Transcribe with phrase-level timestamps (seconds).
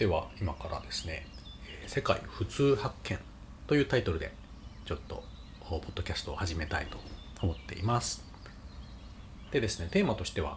[0.00, 1.26] では今からですね
[1.86, 3.18] 「世界普通発見」
[3.68, 4.32] というタイトルで
[4.86, 5.22] ちょっと
[5.60, 6.96] ポッドキャストを始めたいと
[7.42, 8.24] 思っています。
[9.50, 10.56] でですねテーマとしては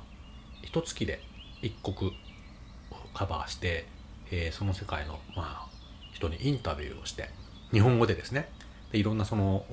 [0.61, 1.21] 一月で
[1.61, 2.11] 一国
[2.89, 3.86] をカバーして、
[4.32, 5.70] え、その世界の、ま、
[6.14, 7.30] 人にインタビューをして
[7.73, 8.50] 日本語でですね
[8.94, 9.66] でいろんなその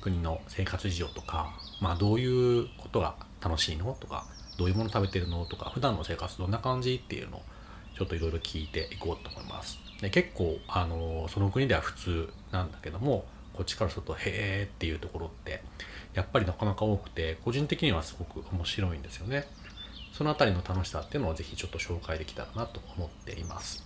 [0.00, 4.28] 国の生活事情とか、まあ、どういうことが楽しいのとか
[4.58, 7.42] どういうもの食べてるのとか普段の生活どんな感じっていうのを
[7.96, 9.78] ちょっといろいろ聞いていこうと思います。
[10.00, 15.62] で結構あのその国では普通なんだけどもこっちからするとへえっていうところって
[16.14, 19.46] やっぱりなかなか多くて個人的にはすごく面白いんですよね。
[20.12, 23.82] その辺りの楽しさっていうのをぜひちょっと紹介できたらなと思っています。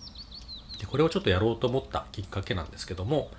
[0.79, 3.29] でこれをちょっとやろうと思ったきっかけなんですけども、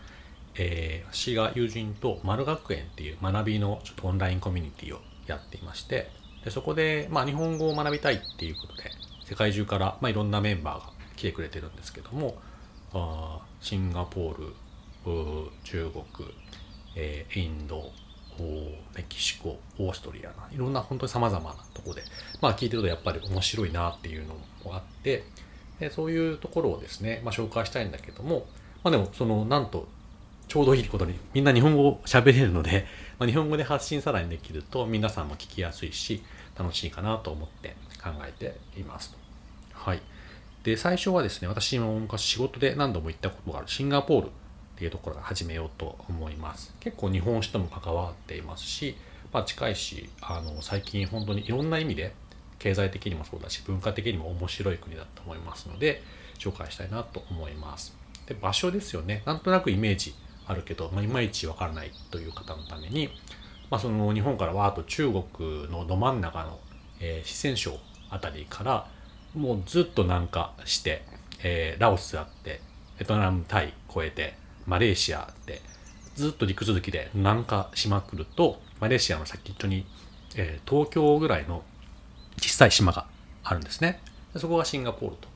[0.56, 6.10] えー、私が友人と丸学園っていう学びのちょっとオンラインコミュニティをやっていまして
[6.44, 8.90] でそこで、まあ、日本語を学びたいっていうことで
[9.30, 12.36] 世界中から、まあ、いろんなメンバーが来てくれてるんですけども
[12.92, 16.28] あシンガポール中国、
[16.96, 17.92] えー、インド
[18.96, 22.02] メキシコオーストリアないろんな本当にさまざまなとこで
[22.40, 25.22] まあ聞いてるとやっぱり面白いなっていうのもあって
[25.78, 28.46] でそういうところをですね、まあ、紹介したいんだけども
[28.82, 29.86] まあでもそのなんと
[30.48, 32.84] ちょうどいいことにみんな日本語を喋れるので、
[33.20, 36.24] まあ、日本語で発信さらにできると皆さんも聞きやすいし
[36.58, 39.19] 楽しいかなと思って考えています
[39.80, 40.02] はい。
[40.62, 44.30] で、最初はですね、私も昔仕事で何度も行ったことがあるシンガポールっ
[44.76, 46.74] ていうところから始めようと思います。
[46.80, 48.94] 結構日本酒とも関わっていますし、
[49.32, 52.12] まあ、近いし、あの、最近本当にいろんな意味で
[52.58, 56.02] 経済的にもそうだし、文化的にも面白い国だと思いますので、
[56.38, 57.96] 紹介したいなと思います。
[58.26, 59.22] で、場所ですよね。
[59.24, 60.14] なんとなくイメージ
[60.46, 63.08] あるけど、まあ、いまいちわからないという方のために、
[63.70, 66.58] まあ、その日本からわーっと中国のど真ん中の、
[67.00, 67.78] え、四川省
[68.10, 68.86] あたりから
[69.34, 71.02] もうずっと南下して、
[71.42, 72.60] えー、ラオスあって
[72.98, 74.34] ベトナムタイ越えて
[74.66, 75.62] マレーシアって
[76.14, 79.86] ずっと陸続きで南下しまくるとマレーシアの先っちょに、
[80.36, 81.62] えー、東京ぐらいの
[82.38, 83.06] 小さい島が
[83.42, 84.00] あるんですね。
[84.36, 85.28] そこがシンガポールと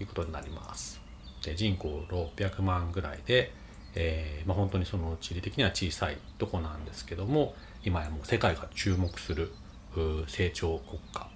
[0.00, 1.00] いうことになります。
[1.44, 1.88] で人口
[2.36, 3.52] 600万ぐらいで、
[3.94, 7.54] えーまあ、本当にその地理的には小さいとこなんですけども
[7.84, 9.52] 今やもう世界が注目する
[10.26, 11.28] 成長国家。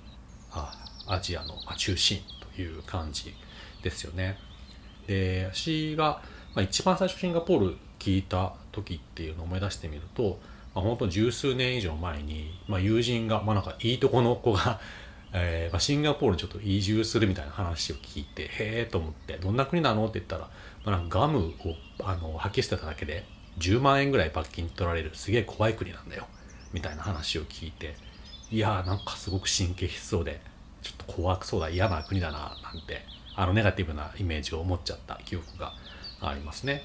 [0.55, 2.21] あアジアの中心
[2.55, 3.35] という感じ
[3.83, 4.39] ですよね。
[5.07, 6.23] で私が、
[6.55, 10.39] まあ、一番最初シンガポール聞いた時っていうのを思い出してみると、
[10.75, 14.81] まあ、本当に十数年以上前に、まあ、友人が、まあ、なんかいいとこの子が
[15.35, 20.51] えーまあ、シンガポールにちょっと移住するみたいな話を聞いてへえと思ってどんな国なのって言ったら、
[20.85, 21.53] まあ、なんかガムを
[22.05, 23.25] あの吐き捨てただけで
[23.59, 26.27] 10万円ぐらい罰金取られるすげえ怖い国なんだよ
[26.75, 27.95] みたいな話を聞いて
[28.51, 30.39] いやーなんかすごく神経質そうで
[30.83, 33.03] ちょっと怖くそうだ嫌な国だななんて
[33.35, 35.73] あのネガティブなイメージを持っちゃった記憶が
[36.21, 36.83] ありますね。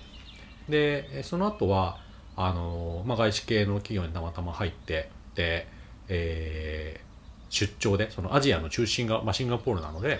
[0.69, 1.97] でその後は
[2.35, 5.67] あの、まあ、外資系の企業にたまたま入ってで、
[6.07, 10.19] えー、出張でそのアジアの中心が、まあ、シンガポールなので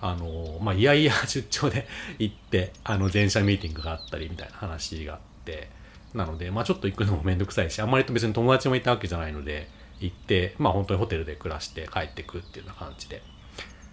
[0.00, 1.86] あの、まあ、いやいや出張で
[2.18, 5.70] 行ってあの全社ミーティングがあったりみたいな話があって
[6.14, 9.68] なので、まあ、ちょっと行くのもめんどくさいしあんまり別に友達もいたわけじゃないので
[10.00, 13.22] 行って、まあ本当にホテルで暮らして帰ってくっていうような感じで、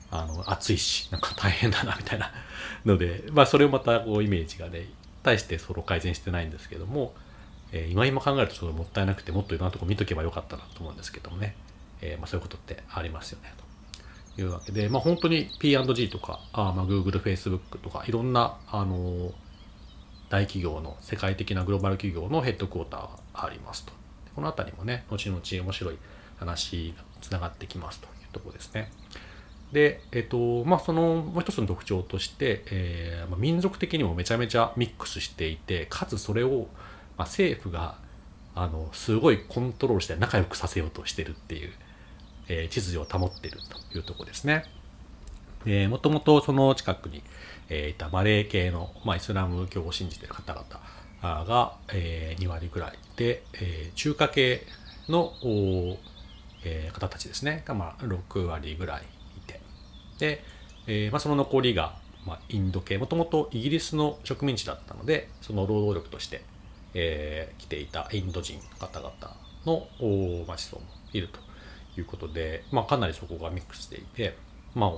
[0.09, 2.31] あの、暑いし、なんか大変だなみたいな
[2.85, 4.87] ので、まあそれをまたこうイメージがね、
[5.23, 7.13] 対してその改善してないんですけども、
[7.71, 11.55] えー、今今考えるとちょっともったいなくてもっといろんなとこ見とけばよかったなと思うんですけどもね、
[12.01, 13.53] えー、まあそういうことってありますよね、
[14.35, 19.31] というわけで、まあ本当に P&G とか、あまあ Google、Facebook とかいろんな、あのー、
[20.29, 23.93] 大企業の世界的なグローバル企業のヘッドクォーターがありますと。
[24.37, 25.97] この辺りもね、後々面白い
[26.37, 28.91] 話がつながってきますというとこですね。
[29.71, 36.67] で、えっと、まあ、そのもう一つの特徴として、えーま、民族的にもめちゃめちゃミックスしていて、かつそれを、
[37.17, 37.97] まあ、政府が、
[38.53, 41.71] あの、すごいコントロールして仲良くさせようとしてるっていう、
[42.47, 43.57] えー、秩序を保ってる
[43.91, 44.65] というとこですね。
[45.65, 47.23] で、もともとその近くに、
[47.69, 50.63] えー、いたマレー系の、まあ、イスラム教を信じてる方々
[51.21, 54.63] が、えー、2割ぐらいで、えー、中華系
[55.09, 55.33] の、
[56.63, 57.63] えー、方たちですね。
[57.65, 59.03] が、まあ、6割ぐらい
[59.37, 59.61] いて。
[60.19, 60.43] で、
[60.87, 66.41] えーまあ、その残りが、まあ、インド系もともとイギリスの植民地だったのでその労働力として、
[66.93, 69.13] えー、来ていたインド人の方々
[69.65, 69.87] の、
[70.45, 71.39] まあ、子孫もいると
[71.99, 74.35] いうことで、まあ、かなりそこがミックスしていて、
[74.75, 74.91] まあ、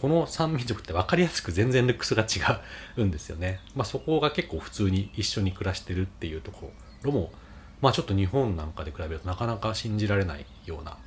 [0.00, 2.60] この3民族って分かりやすく全然ルックスが違
[3.00, 3.60] うんですよね。
[3.74, 6.70] まあ、そこが結構普通に一緒に暮らしてるっていうとこ
[7.02, 7.32] ろも、
[7.80, 10.98] まあ、ちょっと日本なんかで比べるとなかなか信じられないような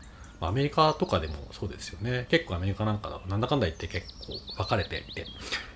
[0.41, 5.25] アメリカとかでもそうですよね結構アメリカなんかだとなんだかんだ言って結構分かれていて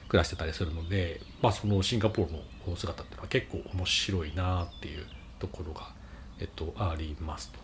[0.07, 2.31] 暮らしてたりするので、まあ、そのシンガポール
[2.69, 5.05] の姿っていうのは結構面白いなっていう
[5.39, 5.89] ところが、
[6.39, 7.59] えっと、ありますと。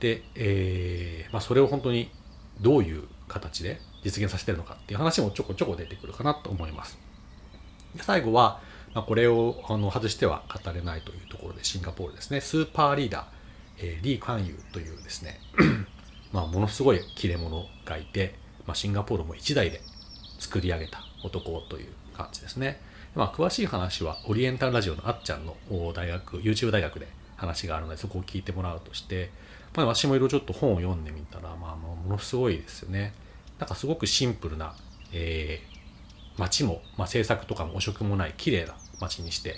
[0.00, 2.10] で、えーまあ、それを本当に
[2.60, 6.98] どういう形で実現させてるのかっていう話もちょこちょこ出てくるかなと思います。
[7.94, 8.60] で最後は、
[8.94, 13.24] まあ、これをあの外しては語れないというところでシンガポールですねスーパーリーダー、
[13.78, 15.40] えー、リー・カンユーというですね
[16.32, 18.34] まあものすごい切れ者がいて、
[18.66, 19.80] まあ、シンガポールも一代で
[20.38, 22.80] 作り上げた男という感じですね。
[23.14, 25.56] まあ、詳しい話はオリエンタルラジオのあっちゃんの
[25.94, 29.30] 大学 YouTube 大学で話があるのでそこを聞いてもらうとして、
[29.76, 33.12] まあ、私もいろいろちょっと本を読んでみたら、まあ、ものすごいですよね。
[33.58, 34.74] なんかすごくシンプルな、
[35.12, 39.56] えー、街も、まあ、政策とかも汚職もない綺麗な街にして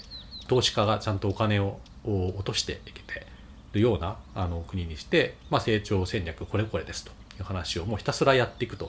[0.49, 3.27] 投資家がちゃんとお金を落としていけて
[3.73, 8.89] るようなあの国にして、まあ、成長戦略これこれですという話をもうひたすらやっていくとい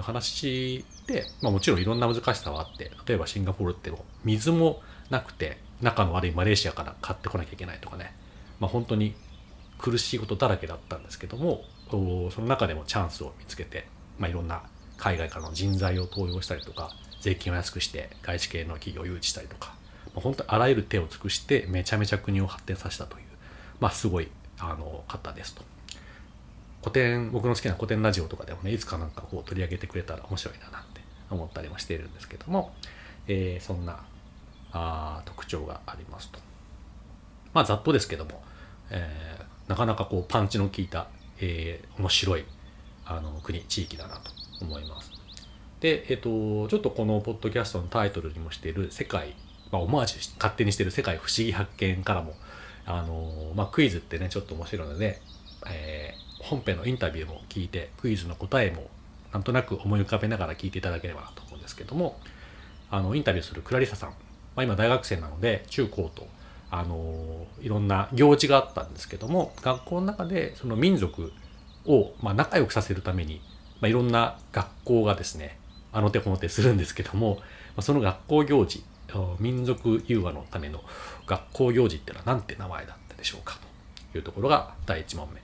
[0.00, 8.14] う話で、まあ、もちろんいろんな難しさはあって例えばシンガポールっても水もなくて仲の悪いマレーシアから買ってこなきゃいけないとかね、
[8.58, 9.14] まあ、本当に
[9.80, 13.86] 苦しいことだらけだったんですけどもその中でもチャンスを見つけて、
[14.18, 14.62] まあ、いろんな
[14.98, 16.90] 海外からの人材を登用したりとか
[17.20, 19.74] 税金を安くして外資系の企業を誘致したりとか、
[20.14, 23.24] まあ、本当にあらゆる手を尽くしてめちゃめちゃ国を発展させたという、
[23.80, 24.28] まあ、すごい
[24.58, 25.62] あの方ですと。
[26.80, 32.72] 古典僕の好きな古典ラジオとかでもねいつかなんかこう取り上げてくれたら面白いななんて思ったりもしているんですけども、
[33.28, 34.00] えー、そんな
[34.72, 36.38] あ特徴がありますと。
[37.52, 38.42] まあざっとですけども、
[38.90, 41.06] えー、なかなかこうパンチの効いた、
[41.38, 42.44] えー、面白い
[43.06, 45.12] あの国地域だなと思います。
[45.78, 49.36] で、えっ、ー、とちょっとこのポッドキャストのタイトルにもしている世界、
[49.70, 52.34] まあ、オマージュ勝手にしてる世界不思議発見からも
[52.84, 55.20] あのまあ、クイズってねちょっと面白いので、
[55.68, 58.88] えー、本編のインタビューも聞いてクイズの答えも
[59.32, 62.18] なんとなく思い浮かべながら聞いていただければなと思うんですけども
[62.90, 64.16] あのインタビューするクラリサさん、ま
[64.56, 66.26] あ、今大学生なので中高と
[66.70, 71.32] あのいろんな行事があったんですけども学校の中でその民族
[71.86, 73.40] を、まあ、仲良くさせるために、
[73.80, 75.58] まあ、いろんな学校がですね
[75.92, 77.42] あの手この手するんですけども、ま
[77.78, 78.84] あ、その学校行事
[79.38, 80.82] 民族融和のための
[81.26, 83.58] 学校行事っていうのは何て名前だったでしょうか
[84.12, 85.40] というところが第1問目。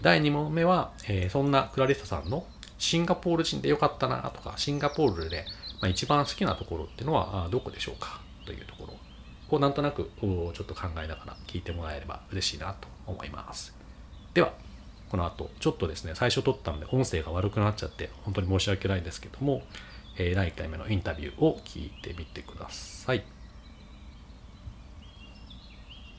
[0.00, 2.46] 第2問目は、えー、そんなクラリスタさんの
[2.78, 5.44] シンガポール人でよかったなとか、シンガポールで、
[5.80, 8.94] まあ、一番好きなところっていうのはどこでしょうかというところ
[9.56, 13.74] をなんとなくちょっと考えながら聞いてもらえれば嬉しいなと思います。
[14.34, 14.52] では、
[15.10, 19.62] この後、ちょっとですね、最初撮ったので音声が悪くなっちゃって本当に申し訳ないんですけども、
[20.16, 23.22] えー、第1回目のインタビューを聞いてみてください。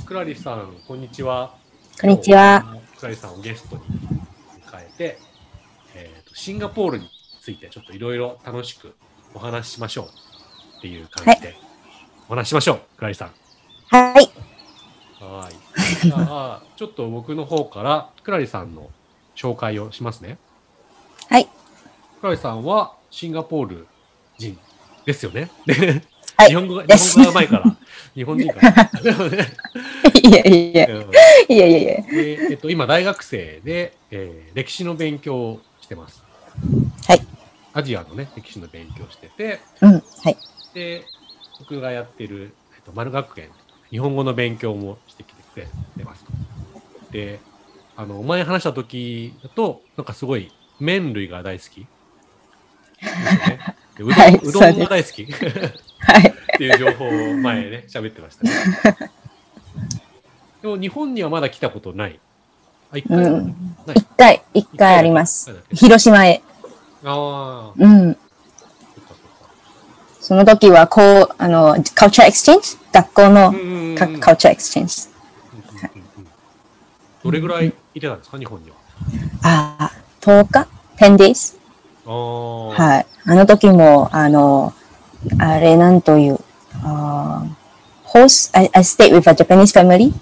[0.06, 1.56] クラリさん、こんにちは。
[2.00, 2.78] こんにちは。
[2.98, 3.82] クラリさんをゲストに
[4.68, 5.18] 迎えて、
[5.96, 7.10] えーと、シンガポールに
[7.42, 8.96] ついてちょっといろいろ楽しく
[9.34, 10.06] お話ししましょう
[10.78, 11.56] っていう感じで、
[12.30, 13.32] お話ししましょう、クラリさん。
[13.90, 14.30] はい。
[15.20, 16.06] はい。
[16.06, 18.90] じゃあ、 ちょっと僕の方からクラリさんの
[19.36, 20.38] 紹介をしますね。
[21.30, 21.46] はい。
[21.46, 23.88] クラリさんはシンガポール
[24.38, 24.58] 人
[25.06, 25.50] ですよね。
[26.36, 27.78] はい、日本語が、日本語が前から。
[28.16, 28.90] 日本人から。
[30.24, 32.04] いやいや、いやいやいや。
[32.10, 36.24] えっと、今、大学生で、えー、歴史の勉強をしてます。
[37.08, 37.22] はい。
[37.74, 40.38] アジアのね、歴史の勉強してて、うん、はい。
[40.74, 41.04] で、
[41.60, 43.50] 僕がやってる、えっと、丸学園、
[43.90, 45.68] 日本語の勉強もしてきてくれ
[45.98, 46.26] てます
[47.12, 47.40] で、
[47.96, 51.88] あの、お前話した時だと、なんかすごい、麺類が大好き。
[54.00, 59.12] ね、うどん、はい、うどんも大好き、はい、っていう情報を前ね喋ってましたね。
[60.62, 62.20] でも日本にはまだ来たことない。
[62.92, 63.56] あ一回、うん、
[63.94, 65.54] 一回一回あります。
[65.74, 66.42] 広島へ。
[67.04, 67.74] ああ。
[67.78, 68.18] うん。
[70.24, 73.52] その時はこうあの culture exchange 学校の
[74.22, 74.96] culture exchange。
[77.26, 78.76] どれぐらいいてたんですか、日本には。
[79.44, 81.58] ああ、10日 ?10 days?
[82.06, 83.06] はい。
[83.26, 84.74] あの時も、あの、
[85.40, 86.40] あれなんという、
[86.84, 87.46] あ
[88.06, 90.14] host, I, I stayed with a Japanese family？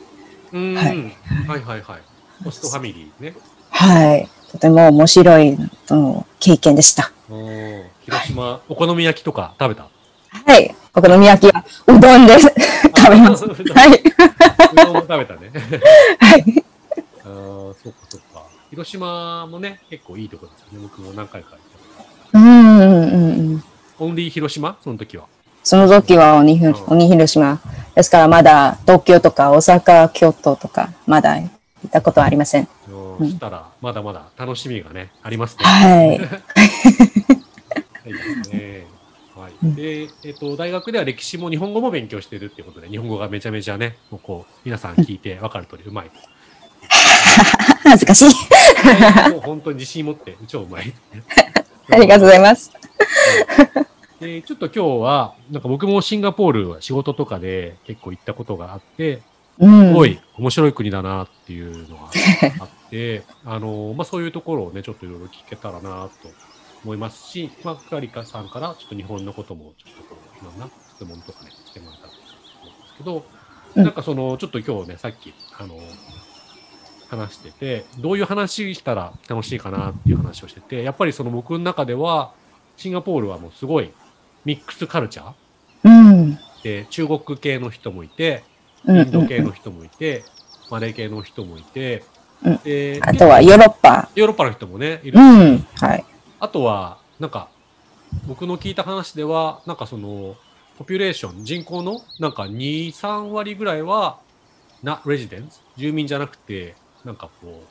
[0.51, 2.01] はい、はいはいはい。
[2.43, 3.35] ホストファミリーね。
[3.69, 4.27] はい。
[4.51, 5.57] とても面白い
[6.39, 7.11] 経験でした。
[7.29, 9.87] お広島、はい、お好み焼きとか食べた？
[10.31, 10.75] はい。
[10.93, 12.47] お好み焼きはうどんです。
[12.95, 13.45] 食べます。
[13.45, 13.55] はい。
[14.73, 15.51] うどんも食べたね。
[16.19, 16.63] はい。
[17.23, 18.43] ああ、そっかそっか。
[18.69, 20.87] 広島もね、結構いいところですよね。
[20.89, 21.55] 僕も何回か
[22.33, 23.63] うんうんうん。
[23.99, 24.77] オンリー広島？
[24.83, 25.25] その時は。
[25.63, 27.59] その時は鬼鬼広島。
[27.95, 31.45] ですからまだ東京とか大阪、京都とかまだ行
[31.87, 32.67] ったことはありません。
[33.19, 35.65] そしたら、まだまだ楽しみがね、ありますね。
[35.65, 36.19] はい。
[39.63, 46.11] はいでえっ、と、大学では歴史も日本語も勉強してるっていうことで、日本語がめちゃめちゃね、もうこう、皆さん聞いて分かる通りうまい。
[47.83, 49.29] 恥ずかしい。
[49.29, 50.91] もう本当に自信持って、超うまい。
[51.91, 52.71] ありがとうございます。
[54.19, 59.21] で、ちょっと今日は、なんか僕もシンガポールは仕事とかで結構行ったことがあって、
[59.59, 59.87] うん。
[59.89, 62.09] すごい面白い国だなっていうのが
[62.59, 66.29] あって、 あの、まあ、そういうところをね、ちょっといろいろ聞けたらなと
[66.83, 72.17] 思いますし、まあ、クラリカさんからちょっと日本のこともちょっとこう、いろんな質問とかね、してもらったらと
[72.63, 75.79] 思うんですけど、うんなんかその、ちょっと今日ね、さっき、あの、
[77.09, 82.33] 話してて、どういう話したら楽しいかなっていう話をしてて、やっぱりその僕の中では、
[82.75, 83.91] シンガポールはもうすごい
[84.43, 85.33] ミックスカルチャー
[85.83, 86.39] うん。
[86.63, 88.43] で、中国系の人もいて、
[88.85, 90.23] うんインド系の人もいて、
[90.69, 92.03] マレー系の人もいて、
[92.43, 94.09] うんであとはヨーロッパ。
[94.15, 95.67] ヨーロッパの人もね、いるし、うん。
[95.75, 96.05] はい。
[96.41, 97.49] あとは、なんか、
[98.27, 100.35] 僕の聞いた話では、なんかその、
[100.79, 104.17] ポピュレーション、人口のなんか2、3割ぐらいは、
[104.81, 106.73] な、レジデンス住民じゃなくて、
[107.05, 107.61] なんかこ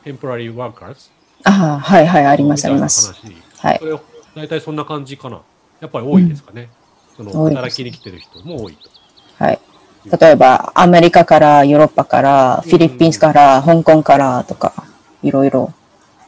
[0.00, 1.10] う、テンポラリーワーカーズ
[1.42, 3.12] ああ、はいはい、あります、あります。
[3.12, 3.84] 話はいそ。
[3.84, 4.00] れを、
[4.36, 5.40] 大体そんな感じかな。
[5.80, 6.70] やっぱり多いですかね。
[7.16, 8.90] その、多いです働きに来てる人も多いと。
[9.44, 9.58] はい。
[10.20, 14.72] 例えば、アメリカから、ヨーロッパから、フィリピンから、香港からとか、
[15.24, 15.74] いろいろ。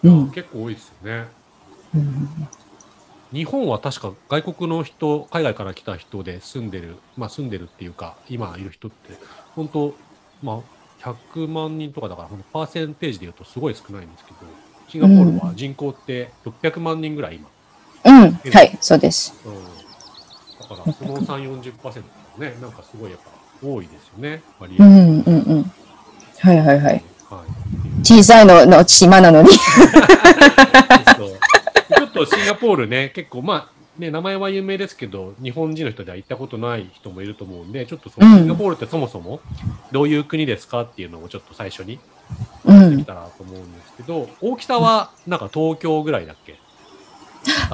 [0.03, 0.31] うん。
[0.33, 1.36] 結構多いですよね。
[1.97, 2.49] うん
[3.33, 9.19] 日本は確か外国の人、海外から来た人で住んでる、まあ住んでるっていうか、今いる人って、
[9.55, 9.95] 本当、
[10.43, 10.61] まあ、
[11.05, 14.39] 100万人とかだから、パーセンテージで言うとすごい少ないんですけど、
[14.89, 17.49] シンガポールは人口って600万人ぐらい今。
[18.05, 18.33] うん。
[18.33, 19.35] はい、そうです。
[19.45, 19.55] うん。
[19.55, 22.03] だから、その3、40%とか
[22.39, 24.85] ね、なんかすごいやっぱ多いですよね、割合。
[24.85, 25.73] うん、うん、うん。
[26.39, 26.93] はいはいはい。
[26.93, 27.03] はい。
[28.05, 29.49] 小さいのの島なのに。
[32.17, 39.41] とシンガポールね、結構まあ、ね、名前は有名ですけど、日本人の人では行ったことない人もいると思うんで、ちょっとそのうんシンガポールってそもそも
[39.93, 41.99] どういう国ですかっていうのをちょっと最初に
[42.65, 42.97] うん。
[42.97, 46.59] できたらと思うんですけど、大きさはなんか東京ぐらいだっけ？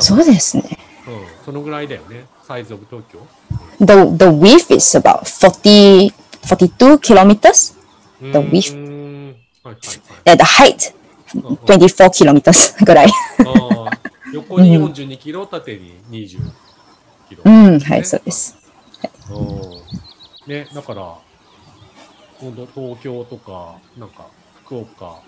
[0.01, 0.65] そうですね。
[1.09, 2.27] うん、そのぐらいだよね。
[2.47, 3.19] サイズオブ東京。
[3.81, 6.13] The, the width is about 40,
[6.45, 7.75] 42 kilometers?
[8.21, 11.79] う The width ーんはいはい the height, はい。
[11.79, 13.09] 24 kilometers ぐらい。
[14.33, 16.39] 横に42キロ、縦に20
[17.29, 17.43] キロ。
[17.45, 18.57] うん、はい、そうです。
[19.31, 19.35] う
[20.49, 21.15] んね、だから、
[22.41, 24.27] 今度東京とか、なんか
[24.65, 25.23] 福岡とか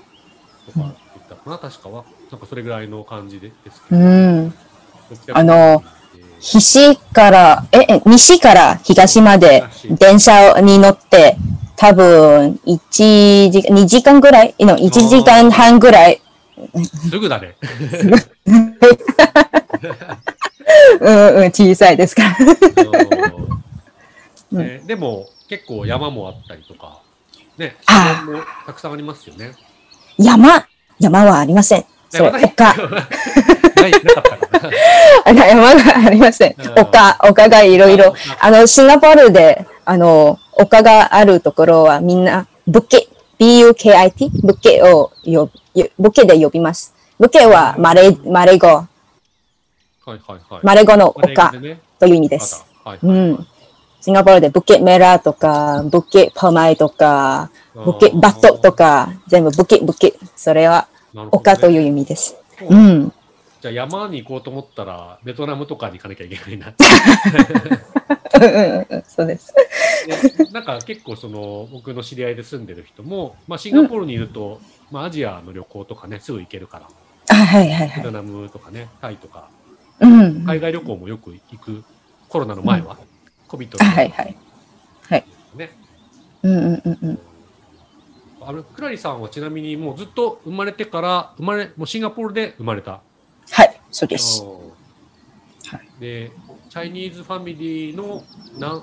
[0.77, 0.95] 言っ
[1.29, 2.05] たかな、確かは。
[2.31, 4.05] なんかそれぐらいの感じでですけうど。
[4.05, 4.49] ん。
[4.49, 4.55] 600
[5.35, 9.65] あのえー西から、え、え西から東まで
[9.99, 11.37] 電車に乗って、
[11.77, 14.55] 多分、1時間、2時間ぐらい？
[14.61, 16.21] の、1時間半ぐらい。
[17.11, 17.57] すぐだね。
[21.01, 22.37] うんうん、小さいですから。
[24.53, 27.01] うんねでも、結構山もあったりとか、
[27.59, 29.53] ね、あ自然もたくさんありますよね。
[30.17, 30.67] 山、
[30.99, 31.85] 山はありません。
[32.09, 32.65] それ、山ない丘。
[33.83, 34.73] ない、なかったかな。
[35.25, 36.79] あ 山がありませんうん。
[36.79, 38.37] 丘、丘がいろいろ丘。
[38.41, 43.09] あの、シンガポールで、あの、丘があるところはみんな、ブケ、
[43.39, 46.95] B-U-K-I-T、ブケを呼び、ブケで呼びます。
[47.19, 48.89] ブケはマレ、マレ語、は
[50.07, 50.61] いはいはい。
[50.63, 51.53] マレ語の丘
[51.99, 52.65] という意味です。
[52.85, 53.47] はいうはいん。
[54.01, 60.13] シンガポールでブケメラとか、ブケパマイとか、ブケバットとか、全部ブケブケ。
[60.37, 60.89] それは
[61.31, 62.37] 丘という意味です。
[62.69, 63.13] うん。
[63.65, 66.75] じゃあ山に行こうと思ったら、ベトナムとかに行かなきゃいけないな。
[68.35, 69.55] うんうんうんそうです。
[70.37, 76.89] でなんか結構その僕の知り合いで住んでる人も、まあ、シンガポールにいると、まあ、アジアの旅行とかねすぐ行けるから
[77.31, 77.97] あ、はいはいはい。
[77.97, 79.49] ベトナムとかねタイとか
[80.01, 80.45] うん。
[80.45, 81.85] 海外旅行もよく行く
[82.29, 82.99] コロナの前は、
[83.49, 84.37] コビットあはいはい。
[85.57, 85.71] ね
[86.43, 87.19] うんうんうんうん。
[88.43, 93.14] あのクラリさんはちなみにもうずっと生まれてから生まれもうシンガポールで生まれたはい、
[93.95, 94.43] そうです。
[94.43, 94.49] うん
[95.79, 96.33] はで
[96.69, 98.25] チャイニーズファミリーの
[98.59, 98.83] 何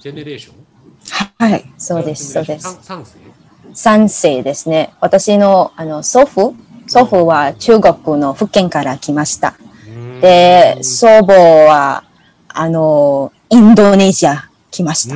[0.00, 0.54] ジェネレーション
[1.38, 2.66] はい、そうです、そうです。
[2.66, 3.18] 3世？
[3.72, 4.92] 三世ですね。
[5.00, 6.54] 私のあの祖父、
[6.88, 9.54] 祖父は中国の福建から来ました。
[10.20, 12.02] で、祖母は
[12.48, 15.14] あのインドネシア来ました。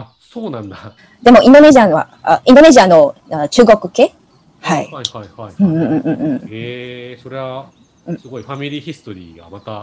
[0.00, 0.94] あ、そうなんだ。
[1.22, 4.14] でもインドネシアは、あインドネシアのあ中国系？
[4.60, 4.90] はい。
[4.92, 5.54] はいはいはい。
[5.58, 9.82] うんうんうんうんええそれはうん、すごいファミリーヒストリーがまた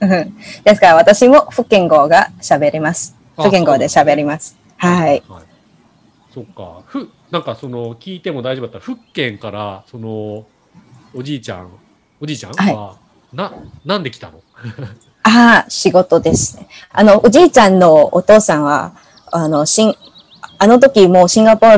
[0.00, 0.36] うん。
[0.64, 3.16] ですから私も福建語が喋れます。
[3.36, 4.56] あ福建語で喋ります。
[4.76, 5.22] はい。。
[6.32, 6.82] そっか。
[6.86, 10.46] ふ、なんかその聞いても大丈夫だったら、福建からその
[11.14, 11.70] おじいちゃん、
[12.20, 12.52] おじいちゃん？
[12.52, 12.96] は、は
[13.32, 13.52] い、な、
[13.84, 14.40] なんで来たの？
[15.24, 16.68] ああ、仕事ですね。
[16.90, 18.92] あの、おじいちゃんのお父さんは、
[19.32, 19.94] あの、しん、
[20.58, 21.76] あの時もうシンガポー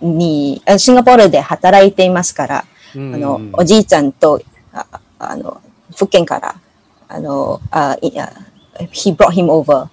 [0.00, 4.40] ルに、シンガポールで働いていますから、あの、おじいちゃんと、
[4.72, 4.86] あ
[5.18, 5.60] あの、
[5.94, 6.54] 福建から、
[7.08, 8.28] あの、あ、uh,
[8.92, 9.88] he brought him over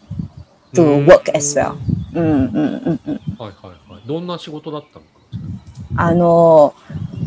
[0.74, 1.76] to work as well.
[2.14, 2.60] うんうんう
[2.92, 3.22] んうん。
[3.38, 4.08] はいはいはい。
[4.08, 5.06] どんな仕事だったの
[5.96, 6.74] あの、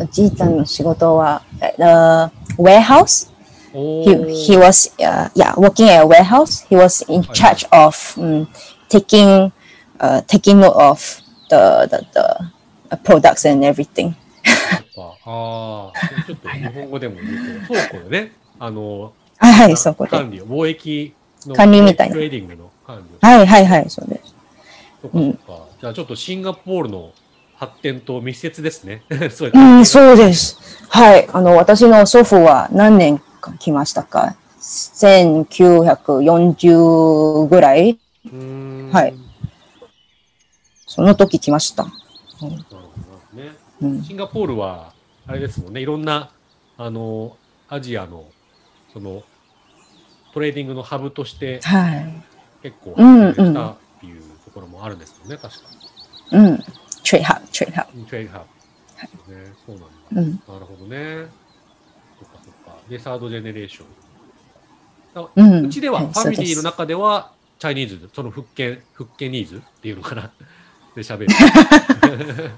[0.00, 1.42] おじいちゃんの仕事は、
[1.78, 3.30] uh, warehouse?
[3.72, 4.14] He,
[4.48, 6.66] he was, uh, yeah, working at a warehouse.
[6.68, 8.46] He was in charge of um,
[8.90, 9.50] taking,
[9.98, 12.50] uh, taking note of the, the,
[12.90, 14.14] the products and everything.
[14.96, 15.92] ああ、
[16.26, 20.10] ちょっと日本語でも言うと、倉庫でね、あの、はいはい、そこで。
[20.10, 21.14] 管理を、貿易
[21.46, 22.14] の管理みたいな。
[22.14, 23.18] トレーディングの管理を。
[23.20, 24.34] はいはいはい、そうです。
[25.02, 25.38] そっかそっか。
[25.80, 27.10] じゃあちょっとシンガポールの
[27.56, 29.02] 発展と密接ですね。
[29.30, 30.58] そううん、そうです。
[30.88, 31.28] はい。
[31.32, 37.98] あの、私の祖父は何年か来ましたか ?1940 ぐらい
[38.92, 39.14] はい。
[40.86, 41.86] その時来ました。
[42.42, 42.64] うん。
[43.82, 44.92] うん、シンガポールは、
[45.26, 46.30] あれですもんね、いろんな、
[46.78, 47.36] あの、
[47.68, 48.24] アジアの、
[48.92, 49.22] その、
[50.32, 52.22] trading の hub として、はい、
[52.62, 55.60] 結構発展したっていうところもあるんですよね、確か
[56.30, 56.38] に。
[56.38, 56.58] うん。
[56.58, 59.34] trade hub、trade hu b。trade hub。
[59.34, 59.88] ね、そうなんだ。
[60.12, 61.26] うん、なるほどね。
[62.18, 62.78] そっかそっか。
[62.88, 63.86] で、 third generation。
[65.36, 70.30] うん、うちでは、ファミリーの中では、 Chinese、その福建、福建ニーズっていうのかな。
[70.94, 71.26] で喋る。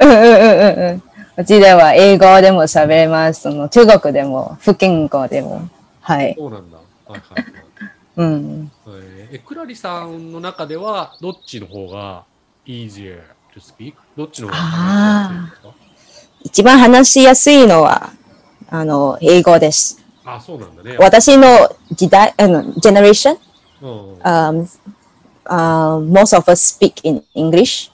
[0.00, 1.02] うんうんうんうん。
[1.38, 3.42] うちでは英語でも喋れます。
[3.42, 5.68] その中国でも、福建語でも。
[6.00, 6.34] はい。
[6.38, 6.78] そうなんだ。
[6.78, 7.46] はいはい、はい。
[8.16, 8.70] うん。
[9.30, 12.24] えクラリさんの中では、どっちの方が
[12.66, 13.20] easier
[13.54, 13.94] to speak?
[14.16, 15.74] どっちの方が話しやすいですか？
[16.42, 18.12] 一番話しやすいのは、
[18.70, 20.02] あの、英語です。
[20.24, 20.96] あ、そうなんだね。
[20.98, 21.46] 私の
[21.92, 23.38] 時代、あの、ジェネレーション、
[24.22, 24.66] um,
[25.44, 27.90] uh, most of us speak in English,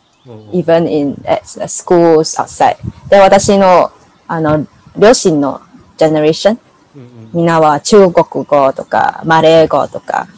[0.53, 2.77] even in at schools outside.
[3.09, 3.91] で、私の、
[4.29, 5.61] あの、両親の
[5.97, 6.59] ジェネレーション、
[7.33, 10.29] みんなは中国語とか、マレー語とか。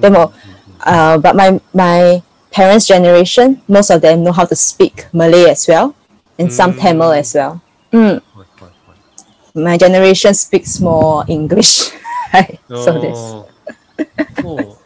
[0.00, 0.32] でも、
[0.80, 5.94] uh, but my, my parents' generation, most of them know how to speak Malay as well,
[6.38, 7.60] and some Tamil as well.
[7.92, 8.22] うん。
[9.54, 11.92] My generation speaks more English.
[12.30, 14.42] はい、そうです。
[14.42, 14.76] そう、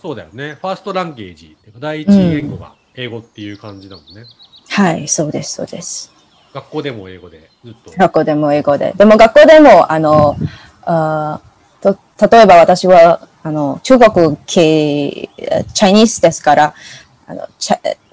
[0.00, 0.58] そうだよね。
[0.60, 4.24] ファーストランゲージ、第一言語が英語っていう感じだもんね。
[4.68, 6.12] はい、そうです、そうです。
[6.52, 7.92] 学校でも英語で、ずっと。
[7.96, 8.92] 学校でも英語で。
[8.96, 10.36] でも学校でも、あの、
[10.82, 11.40] あ
[11.80, 11.98] と
[12.30, 15.30] 例えば私は、あの、中国系、
[15.72, 16.74] チャイニーズですから、
[17.26, 17.48] あの、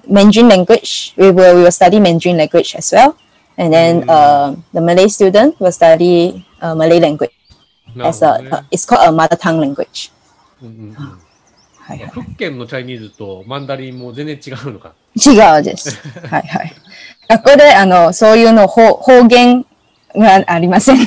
[0.08, 3.14] Mandarin language, we will, we will study Mandarin language as well.
[3.58, 7.32] And then uh, the Malay student will study uh, Malay language
[8.02, 10.10] as a, uh, it's called a mother tongue language.
[11.88, 15.96] はいはい、福建の Chinese と Mandarin も全然違うのか違うです。
[16.28, 16.72] はいはい。
[17.30, 19.64] 学校で、あの、そういうの方方言
[20.14, 20.98] がありません。
[21.00, 21.06] あ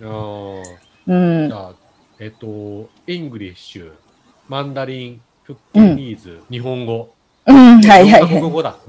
[1.06, 1.72] うん、じゃあ、
[2.18, 7.10] えっと、 English、Mandarin、福建ニーズ、うん、日本語。
[7.44, 8.28] うん、はいはい、はい。
[8.28, 8.76] 国語だ。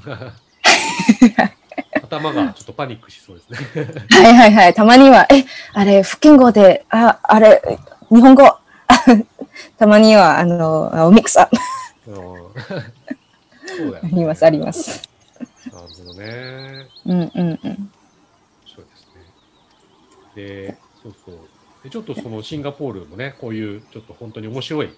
[2.02, 3.86] 頭がちょっとパニックしそうですね。
[4.10, 4.74] はいはいはい。
[4.74, 7.62] たまには、え、あれ、福建語で、あ、あれ、
[8.10, 8.58] 日本語。
[9.78, 11.58] たまには、あの、ミックスアップ。
[12.06, 12.14] そ
[13.88, 15.10] うだよ、ね、あります、あります。
[15.72, 16.88] なるほどね。
[17.06, 17.92] うんうんうん。
[18.66, 20.48] そうですね。
[20.68, 21.36] で、そうそう。
[21.84, 24.96] でちょっとそのシンガポールもね、こういうちょっと本当に面白い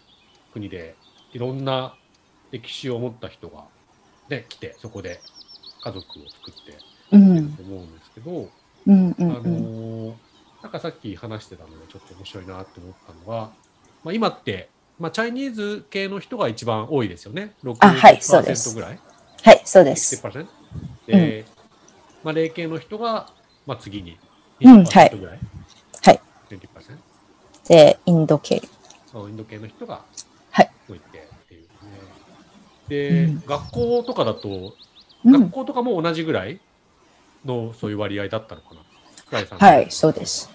[0.54, 0.96] 国で、
[1.34, 1.96] いろんな
[2.52, 3.66] 歴史を持った人が、
[4.30, 5.22] ね、来て、そこで
[5.82, 6.78] 家族を作って
[7.12, 7.26] 思
[7.78, 8.50] うんですけど、
[8.88, 10.16] うんうんうん、あの
[10.64, 13.52] なんかさっき話してたのでちょっと面白いなって思ったのは、
[14.04, 17.54] まあ、今って、まあ、チャイニーズ系の人が一番多いですよね。
[17.64, 19.00] 60%ぐらい。
[19.44, 20.16] はい、そうです。
[20.16, 20.48] 60%
[21.08, 21.46] で、うん、
[22.24, 23.30] まあ、霊系の人が、
[23.66, 24.18] まあ、次に
[24.60, 25.38] 20%ぐらい。
[25.38, 25.50] うん
[26.02, 26.22] はい
[27.70, 28.64] で、インド系。
[29.12, 30.02] そう、インド系の人が
[30.88, 31.68] 多いってっていうね。
[32.88, 34.74] で、うん、学校とかだと、
[35.24, 36.60] 学校とかも同じぐらい
[37.46, 40.50] のそういう割合だったのかな、はい、そうです。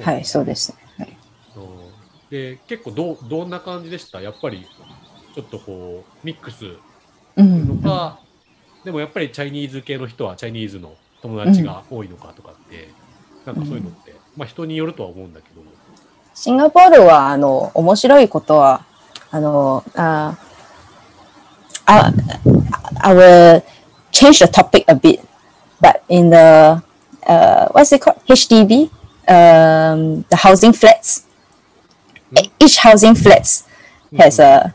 [0.00, 1.16] はい、そうです、はい、
[2.32, 4.22] で、結構どどんな感じでした？
[4.22, 4.66] やっぱり、
[5.34, 6.64] ちょっとこう、ミックス
[7.36, 8.20] のか、
[8.78, 12.88] うん、でもやっぱりチャイニーズ系の人はチャイニーズの友達が多いのかとかって、
[13.46, 15.60] うん、なんかそういうのって、まあ人によるとは思うんだけど、
[16.34, 18.86] シンガポールは、あの、面白いことは、
[19.30, 20.38] あの、あ、
[21.84, 22.12] あ、
[23.04, 23.62] our
[24.10, 25.20] change the topic a bit.
[25.82, 26.82] But in the
[27.26, 28.16] uh, what's it called?
[28.26, 28.88] HDB,
[29.28, 31.26] um, the housing flats.
[32.34, 32.46] Hmm?
[32.58, 33.64] Each housing flats
[34.18, 34.74] has a,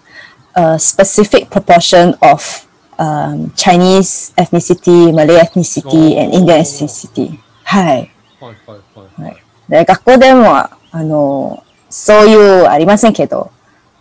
[0.55, 2.67] a specific proportion of
[2.99, 7.39] um, Chinese ethnicity, Malay ethnicity, and Indian ethnicity.
[7.63, 8.11] はい。
[8.39, 9.31] はいはいはい。
[9.31, 9.37] はい、
[9.69, 13.51] で学校でもあのそういうありませんけど、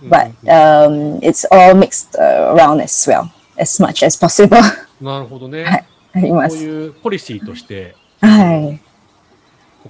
[0.03, 4.61] but、um, it's all mixed around as well, as much as possible.
[5.01, 5.65] なるほどね。
[5.65, 6.65] はい、ありまそうす。
[6.65, 8.81] いうポリシーとして、はい。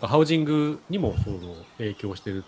[0.00, 1.38] ハウジングにもその
[1.78, 2.44] 影響してる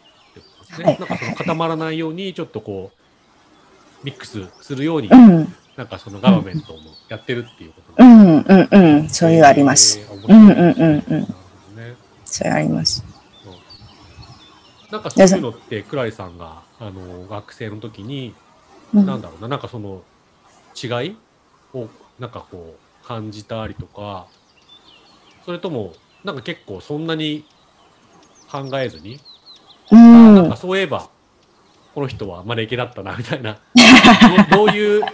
[0.69, 0.85] ですね。
[0.85, 6.79] はいなんかその固まらないように、ちょっとこう、ミックスするように、うん、なんかそのガバメントも
[7.09, 9.99] やってるっていうことうなんん、うん、うん、そういうあります。
[9.99, 11.21] えー面白いうん、うん、うん、うん
[11.77, 11.97] ね。
[12.25, 13.05] そういうあります。
[14.91, 18.35] なんかそういうのって、クラリさんが、あの、学生の時に、
[18.95, 20.01] うんなんだろうな、なんかその
[20.83, 21.17] 違い
[21.75, 24.27] を、なんかこう、感じたりとか、
[25.45, 25.93] それとも、
[26.25, 27.45] なんか結構そんなに
[28.51, 29.19] 考えずに、
[29.91, 29.99] うあ
[30.35, 31.09] なんんか、そういえば、
[31.95, 33.59] この人はマレケだったな、みたいな、
[34.51, 35.05] ど どういう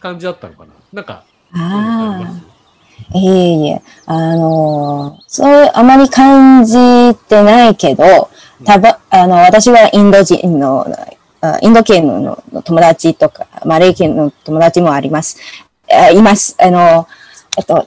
[0.00, 0.72] 感じだったのかな？
[0.92, 1.24] なんか、
[1.54, 6.74] ああいえいえ、あの、そう、あまり感じ
[7.28, 8.30] てないけど、
[8.64, 10.86] たぶん、あの、私はインド人の、
[11.42, 15.38] あインド系の友達とか、マレー系の友達もあります。
[15.92, 16.56] あいます。
[16.58, 17.06] あの、
[17.58, 17.86] えっと、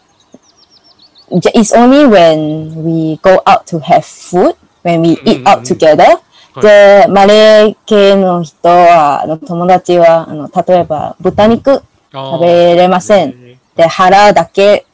[1.32, 6.20] it's only when we go out to have food, when we eat うん out together,
[6.62, 13.30] で、マレー系の人は、あの友達は、あの、例えば豚肉食べれません。
[13.30, 13.60] ん。
[13.76, 14.86] で、腹だけ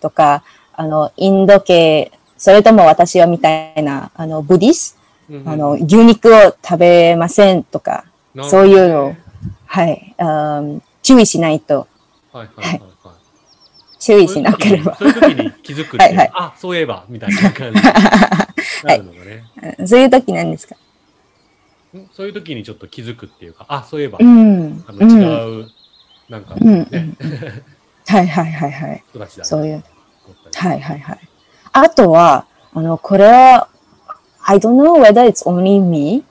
[0.00, 4.96] とか、あの、インド系、それとも私はみたいな、あの、ブディス、
[5.28, 8.44] うんあの、牛肉を食べませんとか、ね。
[8.48, 9.16] そういうのを、
[9.66, 10.24] はい、う
[10.76, 11.86] ん注意しないと、
[12.32, 12.90] はいはいはいはい。
[13.98, 14.96] 注意しなければ。
[14.96, 16.30] そういう時に気づくはいはい。
[16.34, 17.78] あ、そういえば、みたいな感じ。
[17.78, 17.84] に
[18.84, 19.44] なるのがね。
[19.78, 20.76] うんそういう時なんですか？
[21.96, 22.08] ん？
[22.12, 24.84] そういう時にちょっと気づくっていうか、あ、そういえば、うん。
[24.86, 25.20] あのうん。
[25.22, 25.68] 違う、
[26.28, 26.68] なんか、うん。
[26.68, 27.16] うね、ん。
[28.06, 29.04] はいはいはいはい。
[29.10, 29.82] 人たちだそういう。
[30.54, 31.18] はいはいはい。
[31.72, 33.68] あとは、あの、これは、
[34.44, 36.24] I don't know whether it's only me.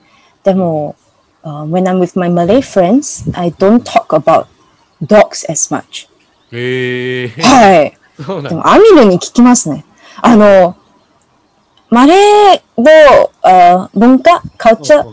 [0.44, 0.96] でも、
[1.42, 4.46] uh, when I'm with my Malay friends, I don't talk about
[5.02, 6.08] dogs as much.
[6.52, 7.98] へえー、はい。
[8.48, 9.84] でも、アミルに聞きますね。
[10.22, 10.76] あの、
[11.90, 15.12] マレーのあ文化、カルチャー、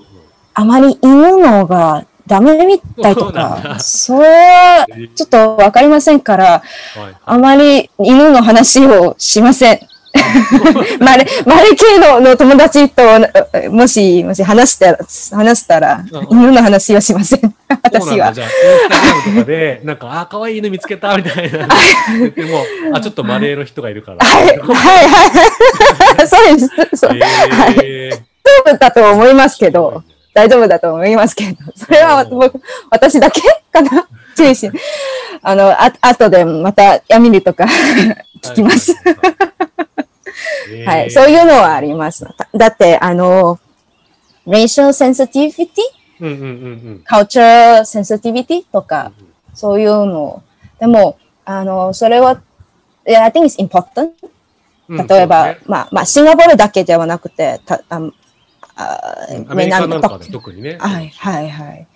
[0.54, 4.86] あまり犬のがダメみたいとか、それは
[5.16, 6.62] ちょっとわかりませんから、
[6.96, 7.16] はい。
[7.26, 9.80] あまり犬の話をしません。
[11.00, 13.20] マレ、マレ系のの友達と、あ
[13.70, 15.00] もし、もし話したら、
[15.32, 17.40] 話したらうん、犬の話はしません。
[17.40, 17.54] そ う
[17.84, 18.18] 私は。
[18.18, 18.34] なんだ。
[18.34, 21.68] じゃあ、インスタグラムとかで、なんか、あ、可愛い犬見つけたみたいな。
[22.20, 24.26] 言っても、あ、ちょっとマレーの人がいるから。
[24.26, 26.28] はい、はい、はい。
[26.28, 26.98] そうです。
[26.98, 27.10] そう。
[27.12, 27.20] はい。
[27.84, 28.20] えー、
[28.66, 30.04] 大丈夫だと思いますけど、
[30.34, 34.08] 大丈夫だと思いますけど、それは僕、私だけかな？
[34.38, 34.70] 注意し、
[35.42, 37.66] あの、あ、後でまた闇見とか
[38.44, 38.96] 聞きます。
[40.86, 42.26] はい、そういうのはあります。
[42.54, 43.60] だ,って、あの、
[44.46, 49.12] レーションセンシティビティカウチャーセ sensitivity とか、
[49.54, 50.44] そういうの。
[50.80, 52.42] でも、あの、それは、
[53.08, 54.12] いや I think it's important.
[54.90, 58.14] 例えば、まあ、まあ、シンガポールだけではなくて、たあの
[59.30, 60.52] えメリなんかで特。
[60.52, 61.88] はいはいはい。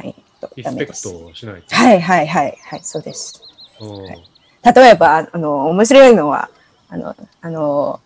[0.00, 0.14] い。
[0.41, 1.03] とリスペクダメです。
[1.03, 1.75] トをしないと。
[1.75, 3.41] はい、はい、はい、はい、そうです。
[3.79, 6.49] うん例えば、あの、面白いのは、
[6.89, 7.99] あの、あの、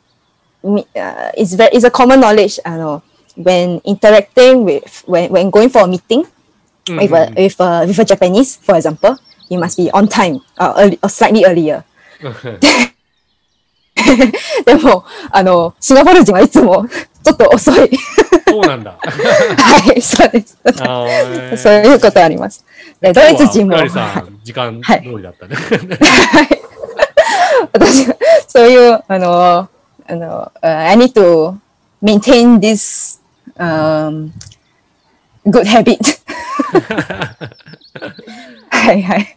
[0.62, 3.02] み uh, it's, very, it's a common knowledge, あの、
[3.38, 6.28] when interacting with, when, when going for a meeting
[6.90, 9.16] うん with, a, with, a, with a Japanese, for example,
[9.50, 11.84] you must be on time or, early, or slightly earlier.
[14.67, 16.87] でも、あの、シンガポール人はいつも
[17.23, 17.91] ちょっと遅い。
[18.49, 18.97] そうなんだ。
[19.01, 20.59] はい、そうです。
[21.63, 22.65] そういうことあります。
[23.01, 23.77] で、ドイツ人も、
[24.43, 25.57] 時間はい通りだったね。
[27.73, 29.69] 私は、そういう、あの、
[30.07, 31.57] あの、uh, I need to
[32.03, 33.21] maintain this
[33.57, 34.31] um,
[35.47, 35.99] good habit.
[38.71, 39.37] はいはい。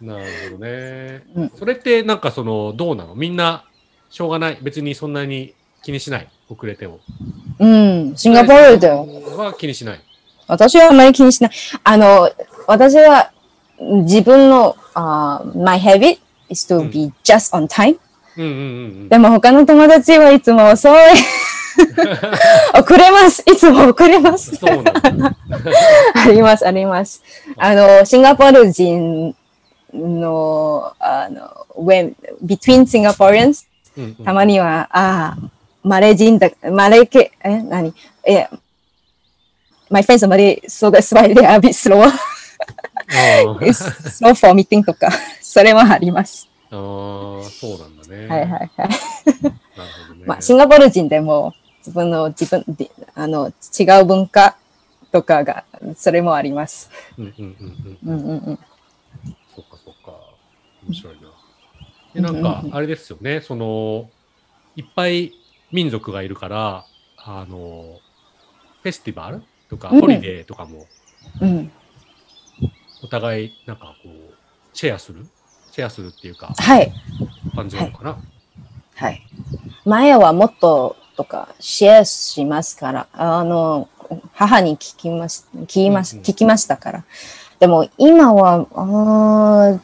[0.00, 1.52] なるほどねうん。
[1.56, 3.14] それってなんかその、どうなの？
[3.14, 3.64] みんな、
[4.14, 4.58] しょうがない。
[4.62, 6.28] 別にそんなに気にしない。
[6.48, 7.00] 遅れても。
[7.58, 10.00] うん、シンガポールではは気にしない。
[10.46, 11.52] 私はあまり気にしない。
[11.82, 12.30] あの、
[12.68, 13.32] 私は
[13.80, 17.98] 自分の、あ my habit is to be just on time.
[18.36, 18.60] うんうんうんう
[19.06, 19.08] ん。
[19.08, 20.92] でも他の友達はいつも遅い。
[22.80, 23.42] 遅れます。
[23.52, 24.52] いつも遅れます。
[26.14, 27.20] あります、あります。
[27.56, 29.34] あの、シンガポール人
[29.92, 33.64] の、あの、when, between Singaporeans,
[33.96, 35.38] うんうんたまには、ああ、
[35.82, 37.92] マレー人だ、マレー系、え、何？
[38.26, 38.48] え、
[39.90, 41.74] my friends are Malay, so that's why they are a bit
[44.84, 46.48] とか、それもあります。
[46.70, 48.26] あー、そうなんだね。
[48.28, 48.70] はいはいはい。
[48.88, 48.94] なる
[49.92, 50.24] ほどね。
[50.26, 54.56] まあ、シンガポール人でも、自分の、自分で、あの、違う文化
[55.12, 55.64] とかが、
[55.96, 56.90] それもあります。
[57.18, 58.14] うんうんうんうん。
[58.16, 58.58] うんうんうん。
[59.54, 60.12] そっかそっか。
[60.86, 61.23] 面白いな。
[62.14, 64.08] で、なんか、あれですよね、その、
[64.76, 65.32] いっぱい
[65.72, 66.84] 民族がいるから、
[67.18, 67.98] あの、
[68.82, 69.42] フェスティバル？
[69.68, 70.86] とか、うんホリデーとかも、
[71.40, 71.72] うん。
[73.02, 74.34] お互い、なんかこう、
[74.72, 75.26] シェアする？
[75.70, 76.92] シェアするっていうか、はい。
[77.56, 78.18] 感じなのかな？
[78.94, 79.22] はい。
[79.84, 83.88] 前はもっととかシェアしますから、あの、
[84.32, 87.04] 母に聞きます、聞きます、うんうん聞きましたから。
[87.58, 89.80] でも今は、あ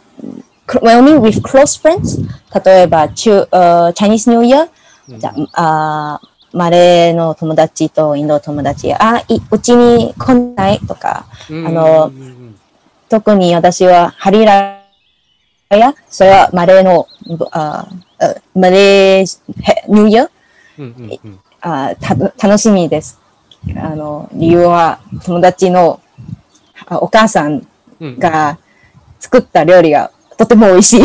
[0.79, 2.23] ー well, I mean with close friends,
[2.65, 4.69] 例えば中、uh, Chinese New Year,
[5.09, 5.19] うん。
[5.19, 6.21] じゃあ、
[6.53, 11.67] マレーの友達とインドの友達、あ、いうちに来ないとか、うん。
[11.67, 12.13] あの
[13.09, 14.81] 特に私はハリラ
[15.71, 17.07] ヤ、それはマレーの、
[17.53, 20.31] ああマレーへニューイヤー
[20.79, 21.41] うんうんうん。
[21.61, 23.21] あた楽しみです。
[23.77, 26.01] あの、理由は友達の
[26.87, 27.67] あお母さん
[28.01, 28.59] が
[29.19, 31.01] 作った料理がとても美味しい。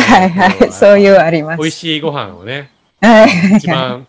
[0.00, 1.58] はいはい、そういうあります。
[1.58, 2.70] 美味しいご飯をね、
[3.02, 4.06] はい一番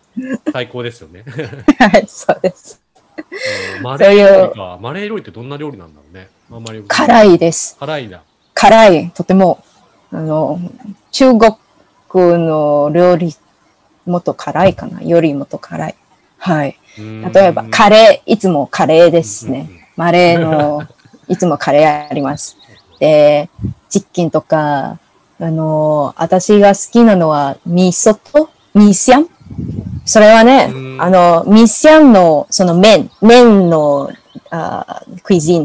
[0.50, 1.22] 最高ですよね。
[1.78, 2.80] はい、そうです。
[3.18, 4.78] うんマレー料理か。
[4.80, 6.28] マレー料理ってどんな料理なんだろうね。
[6.50, 6.82] あんまり。
[6.88, 7.76] 辛いです。
[7.78, 8.22] 辛いだ。
[8.54, 9.62] 辛い、とても。
[10.10, 10.58] あの、
[11.10, 11.58] 中国
[12.14, 13.34] の料理、
[14.06, 15.94] もっと辛いかなよりもっと辛い。
[16.38, 16.78] はい。
[16.96, 19.68] 例えば、カレー、いつもカレーですね。
[19.96, 20.86] マレーの、
[21.28, 22.57] いつもカレーあります。
[22.98, 23.48] で、
[23.88, 24.98] チキンとか、
[25.40, 29.28] あの、私が好きなのは、ミソとミシャン。
[30.04, 34.10] それはねう、んあの、ミシャンの、その麺、麺の、
[34.50, 35.62] あクイジン、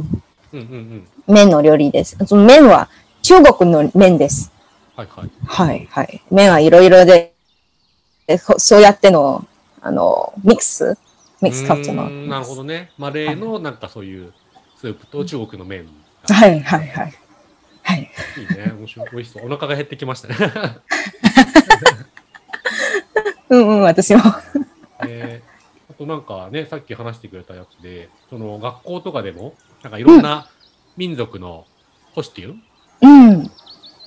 [0.52, 1.08] うんうんうん。
[1.28, 2.18] 麺の料理です。
[2.26, 2.90] その麺は
[3.22, 4.52] 中国の麺です。
[4.96, 5.32] はいはい。
[5.46, 6.22] はい、はい。
[6.30, 7.34] 麺はいろいろで、
[8.58, 9.46] そうやっての、
[9.82, 10.98] あの、ミックス、
[11.42, 12.10] ミックスカルチャーの。
[12.28, 12.92] なるほどね。
[12.98, 14.34] マレーのなんかそういう
[14.78, 15.88] スープと中国の麺
[16.28, 16.36] が。
[16.36, 17.14] はい、はい、はい。
[17.84, 18.12] はい。
[18.38, 18.72] いいね。
[18.78, 19.10] 面白い。
[19.12, 19.46] 美味しそう。
[19.46, 20.36] お腹が減ってきましたね。
[23.50, 24.22] うんうん、私も。
[25.08, 25.54] えー
[25.94, 30.50] あとなんかね、さっき話してくれたやつで、その学校とかでも、なんかいろんな
[30.98, 31.68] 民族の
[32.16, 32.62] コスチューム、
[33.02, 33.48] うん。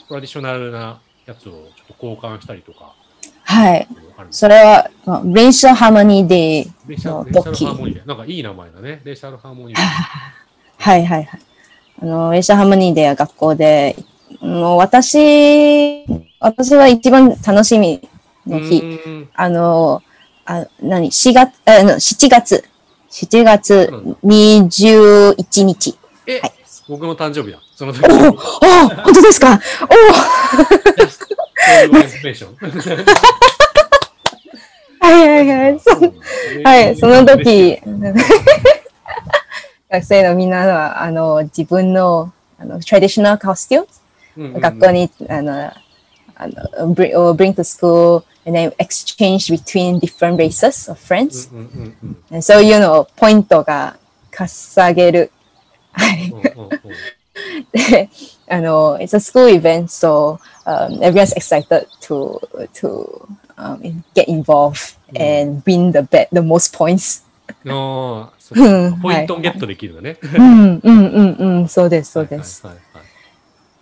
[0.08, 2.96] トラディショナルなやつをちょっと交換したりとか、
[3.44, 3.86] はい。
[4.30, 7.64] それは、まあレンシャルハーモニーデーレーシャのルレーシャル時。
[7.66, 8.02] ハーモニーで。
[8.04, 9.00] なんかいい名前だね。
[9.04, 9.82] レーシャルハーモニーで。
[10.78, 11.40] はいはいはい。
[12.02, 13.94] あの、レンシャルハーモニーデ学校で、
[14.40, 16.04] もう私、
[16.40, 18.06] 私は一番楽しみ
[18.46, 18.82] の日。
[19.34, 20.02] あの、
[20.44, 22.64] あ何、4月、あの、7月、
[23.10, 23.90] 7月
[24.24, 25.98] 21日。
[26.26, 26.52] え、はい。
[26.88, 27.58] 僕の誕生日だ。
[27.74, 28.04] その時。
[28.04, 29.58] おおお本当ですか？
[29.58, 29.92] そう
[31.98, 32.56] いうインスピレーション。
[35.00, 35.80] おはいはいはい。
[35.80, 36.14] そう
[36.64, 37.80] はい、その時、
[39.95, 43.87] 学生のみんなは、あの、自分の、あの、トラディショナルコスチュー
[44.37, 45.71] うんうんム、学校に、あの、
[46.35, 51.51] あの、bring, or bring to school, and then exchange between different races of friends.
[51.51, 53.97] うんうんうんそういうのをポイントが
[54.31, 55.31] 稼げる。
[55.91, 56.31] はい。
[56.31, 56.79] うんうんうん
[57.71, 58.09] で、
[58.49, 62.39] あの、it's a school event, so um, everyone's excited to
[62.73, 67.23] to um, get involved and win the bet, the most points.
[67.67, 70.17] ああ、そううんポイントをゲットできるんだね。
[70.21, 72.65] うん、うん、うん、うん、そうです、そうです。
[72.65, 73.11] はいはいはい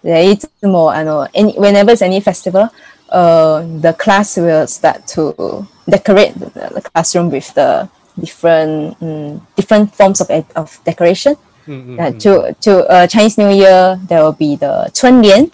[0.01, 2.69] で、いつも、あの、any, whenever it's any festival,
[3.09, 9.93] uh, the class will start to decorate the, the classroom with the different um, different
[9.95, 11.37] forms of, of decoration.
[11.67, 15.51] うんうんうん Uh, to to uh, Chinese New Year, there will be the 春联.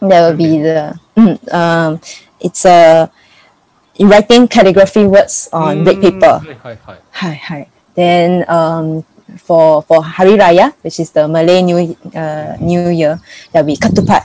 [0.00, 1.98] There will be the mm, um,
[2.40, 3.10] it's a
[4.07, 6.01] writing calligraphy words on red mm.
[6.01, 6.39] paper.
[7.11, 7.67] Hi, hi.
[7.95, 9.03] Then um,
[9.37, 13.19] for for Hari Raya, which is the Malay New uh, New Year,
[13.51, 14.23] that we ketupat.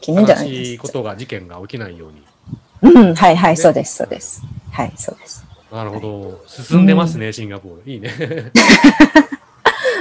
[0.00, 2.24] 記念じゃないいことが、事件が起きないように。
[2.92, 4.42] うん、はいはい、そうです、そうです。
[4.72, 5.46] はい、そうです。
[5.70, 6.42] なるほど。
[6.48, 7.92] 進んでますね、シンガポール。
[7.92, 8.10] いいね。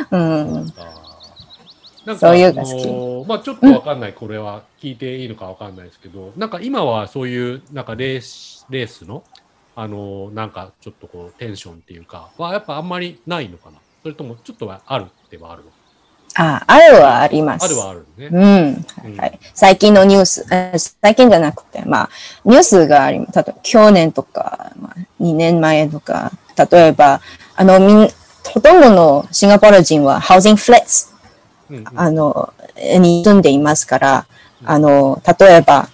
[0.10, 0.74] うん。
[2.12, 3.28] なんかそういうが好き。
[3.28, 9.24] まあちょっとわかんない、これは聞いていいのかわかんないですけど、なんか今はそういう、なんかレース、レースの、
[9.76, 13.78] あの、なんかちょっとこう、テンションっていうか、はやっぱあんまりないのかな？
[14.04, 15.69] それともちょっとはあるってはあるの
[16.36, 17.65] あ、あるはあります。
[17.65, 18.28] あるはあるね。
[18.32, 19.17] うん。
[19.17, 19.39] はい。
[19.54, 20.45] 最近のニュース、
[21.02, 22.10] 最近じゃなくて、まあ、
[22.45, 23.34] ニュースがあります。
[23.36, 26.32] 例えば、去年とか、まあ、2年前とか、
[26.71, 27.21] 例えば、
[27.56, 28.10] あの、みん、
[28.45, 31.11] ほとんどのシンガポール人は、ハウジングフレッツ、
[31.95, 34.25] あの、に住んでいますから、
[34.65, 35.89] あの、例えば、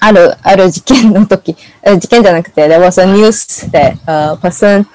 [0.00, 1.56] ある、ある事件の時、
[2.00, 4.86] 事件じゃなくて、there was a news that a person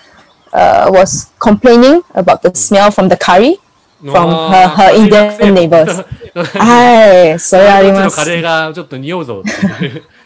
[0.52, 3.60] uh, was complaining about the smell from the curry
[4.02, 6.06] from her, her Indian neighbors.
[6.36, 8.16] はい、それあります。
[8.16, 9.44] カレーがちょっと匂うぞ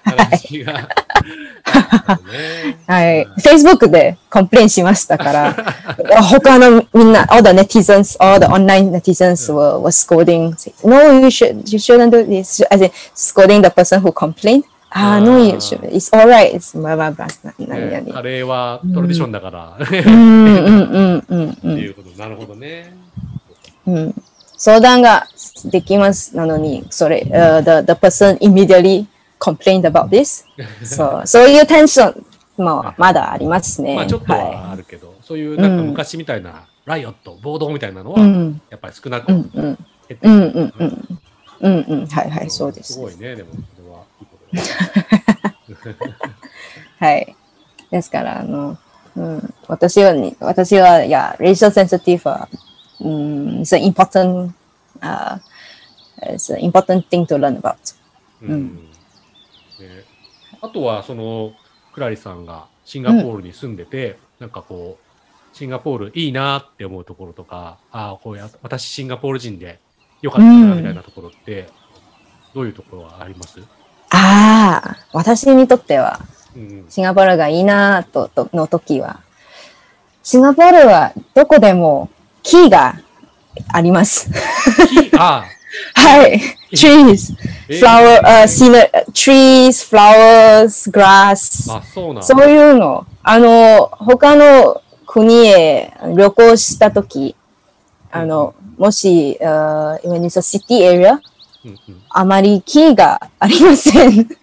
[0.03, 0.89] 話が。
[2.87, 3.27] はい。
[3.39, 5.55] Facebook でコンプレインしましたから、
[6.23, 12.25] 他のみんな、all the netizens, all the online netizens were, were scolding, no, you should, you shouldn't do
[12.25, 14.63] this, as in scolding the person who complained.
[14.93, 17.27] ああ、ノイ、it's alright, it's まあまあまあ、
[17.65, 18.13] 何々。
[18.13, 19.77] カレーはトラディションだから。
[19.79, 21.51] うんうんうんうん。
[21.51, 22.93] っていうこと、なるほどね。
[23.87, 24.15] うん。
[24.57, 25.27] 相談が
[25.65, 29.05] できますなのに、それ、uh, the, the person immediately
[29.41, 30.45] complained about this.
[30.85, 32.15] そう、そういうテンショ
[32.59, 33.95] ンもまだありますね。
[33.95, 38.19] まあちょっとはあるけど、そういうなんか昔みたいなライオット、暴動みたいなのは、
[38.69, 39.43] やっぱり少なく減っ
[40.07, 40.19] てる。
[40.21, 41.19] うんうんうん。
[41.61, 42.93] うんうん、はいはい、そうです。
[42.93, 43.49] すごいね、でも。
[46.99, 47.35] はい。
[47.91, 48.77] ですから、あの、
[49.15, 52.49] うん、私は、私は、いや、racial sensitive は、
[52.99, 54.51] うん、it's an important,
[55.01, 55.39] uh,
[56.33, 57.75] it's an important thing to learn about.
[58.41, 58.90] うん。
[60.61, 61.53] あとは、その、
[61.93, 69.79] クラリさんがシンガポールに住んでて、うん、なんかこう、シンガポールいいなって思うところとか、ああ、こうや、私シンガポール人で
[70.21, 71.67] よかったなみたいなところって、
[72.53, 73.59] どういうところはあります、
[74.11, 76.19] ああ、私にとっては、
[76.89, 79.21] シンガポールがいいなととの時は、
[80.23, 82.09] シンガポールはどこでも
[82.43, 82.99] 木が
[83.69, 84.29] あります。
[85.17, 85.45] あ
[85.93, 86.41] はい。
[86.71, 87.35] trees,
[87.69, 88.47] flower, uh,
[89.13, 89.83] trees,
[92.21, 93.05] そういうの。
[93.23, 97.35] あの、他の国へ旅行した時、
[98.11, 100.41] あの、もし、uh, when it's a
[102.09, 104.27] あまり木がありません。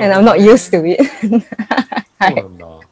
[0.00, 0.14] And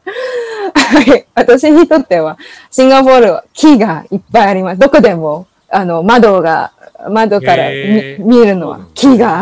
[0.75, 1.25] はい。
[1.33, 2.37] 私にとっては、
[2.69, 4.79] シンガポールは木がいっぱいあります。
[4.79, 5.47] どこでも。
[5.75, 6.71] あの、窓が、
[7.09, 9.41] 窓から見るのは木が。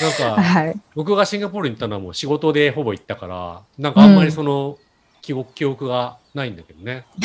[0.00, 4.78] なんか、 はい、僕がシンガポールに行ったのはもう仕事でほぼ行ったから、なんかあんまりその、
[5.22, 7.04] 記憶、記憶がないんだけどね。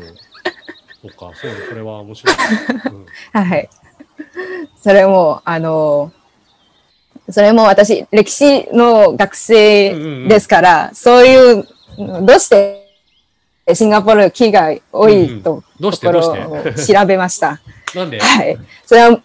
[0.00, 0.16] うん
[1.02, 2.36] そうか、そうこれは面白い。
[2.86, 3.06] うん、
[3.44, 3.68] はい。
[4.82, 6.10] それも、あの、
[7.30, 11.68] それも私、歴史の学生ですから、うんうんうん、そういう、
[12.24, 12.85] どうして
[13.73, 17.59] シンガポール木が多いと、どうしてとこどうろしてを調べました。
[17.95, 18.57] なんではい。
[18.85, 19.21] それは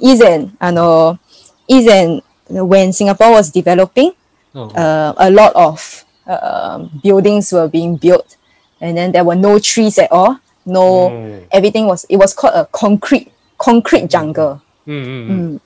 [0.00, 1.18] 以前、あの、
[1.66, 4.12] 以前、when Singapore was developing,
[4.54, 5.80] うんうん uh, a lot of
[6.26, 8.36] um buildings were being built,
[8.80, 10.38] and then there were no trees at all.
[10.66, 14.58] No, うん everything was it was called a concrete concrete jungle.
[14.86, 15.06] うんうんう。
[15.06, 15.60] うんん、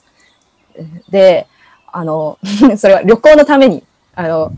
[1.08, 1.46] で、
[1.92, 2.38] あの、
[2.76, 3.82] それは旅行のために、
[4.14, 4.52] あの、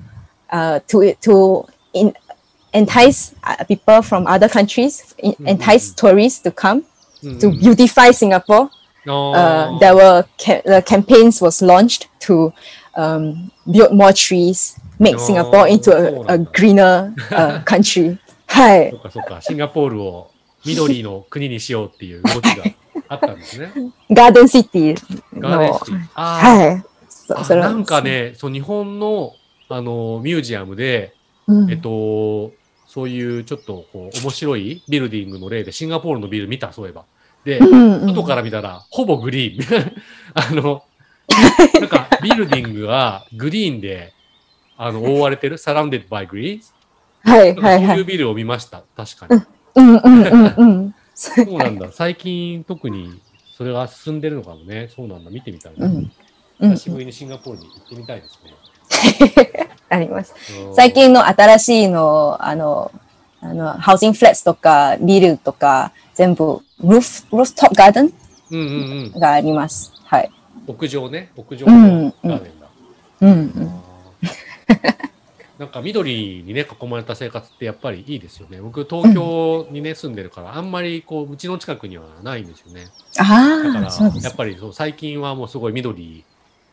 [0.50, 2.14] uh, to, to in,
[2.72, 6.82] entice uh, people from other countries, in, entice tourists to come
[7.24, 8.68] うん to beautify Singapore.
[9.08, 12.52] あ Uh, ー there were ca- the campaigns was launched to
[12.96, 16.50] um, build more trees, make Oh, Singapore into a, a そうなんだ。
[16.50, 18.18] greener uh, country.
[18.48, 18.96] はいそ。
[18.98, 20.30] っかそっか、シンガポールを
[20.64, 22.64] 緑の国にしようっていう動きが
[23.08, 23.70] あったんですね。
[24.10, 24.96] ガーデンシティ
[25.34, 26.00] のガーデンシティ。
[26.16, 26.84] あーはい。
[27.08, 29.32] そそれはあなんかね、そう日本の
[29.68, 31.14] あのミュージアムで、
[31.46, 32.50] うんえっと、
[32.91, 37.05] そういうちょっとこう面白いビルディングの例でシンガポールのビル見た、そういえば。
[37.45, 39.93] で、うんうん外から見たらほぼグリーン。
[40.35, 40.83] あの、
[41.79, 44.11] なんかビルディングがグリーンで
[44.75, 46.73] あの覆われてる、surrounded by greens？
[47.23, 47.87] はいなんかはいはい。
[47.87, 49.41] そういうビルを見ました、確かに。
[49.75, 50.95] うんうんうんうん。
[51.15, 51.93] そうなんだ。
[51.93, 53.21] 最近特に
[53.55, 54.89] それが進んでるのかもね。
[54.93, 55.31] そうなんだ。
[55.31, 55.87] 見てみたいな。
[55.87, 56.11] うんうん
[56.71, 58.51] 久しぶりにシンガポールに行ってみたいですね。
[59.89, 60.33] あります。
[60.67, 62.91] うん最近の新しいの、あの、
[63.41, 68.13] あの、ハウジングフレッツとか、ビルとか、全部、ルーフ、ルーフトップガーデン
[68.51, 69.19] うんうんうん。
[69.19, 69.91] があります。
[70.03, 70.31] はい。
[70.67, 71.31] 屋上ね。
[71.35, 72.67] 屋上うんのガーデンだ。
[73.21, 73.81] うんうん。
[75.57, 78.59] なんか緑にね、囲まれた生活ってやっぱりいいですよね。
[78.61, 82.85] 僕、東京にね、住んでるから、あんまりこう、うちの近くにはないんですよね。
[83.15, 84.35] だかああ、らそうで、すやっ。
[84.35, 86.23] ぱりそう最近はもうすごい緑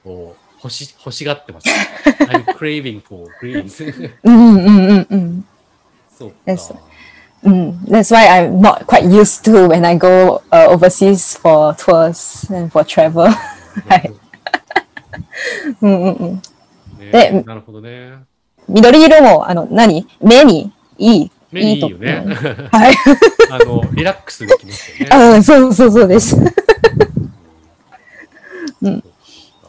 [0.07, 1.69] を欲し欲しがってます。
[2.29, 3.83] I'm craving for greens.
[4.25, 5.45] うんうんうんうん。
[6.17, 6.37] そうか。
[6.47, 6.75] です
[7.45, 7.71] うん。
[7.89, 13.31] That's why I'm not quite used to when I go、uh, overseas for tours and for travel.
[13.89, 14.13] はい。
[15.81, 16.43] うんうんうん。
[16.99, 18.15] ねでなるほどね。
[18.69, 20.07] 緑色も、あの、何？
[20.21, 21.31] 目にいい。
[21.51, 22.25] 目にいいよね。
[22.27, 22.95] いいとはい。
[23.51, 25.09] あの、リラックスできますよね。
[25.11, 26.37] あそうそうそうです。
[28.83, 29.05] うん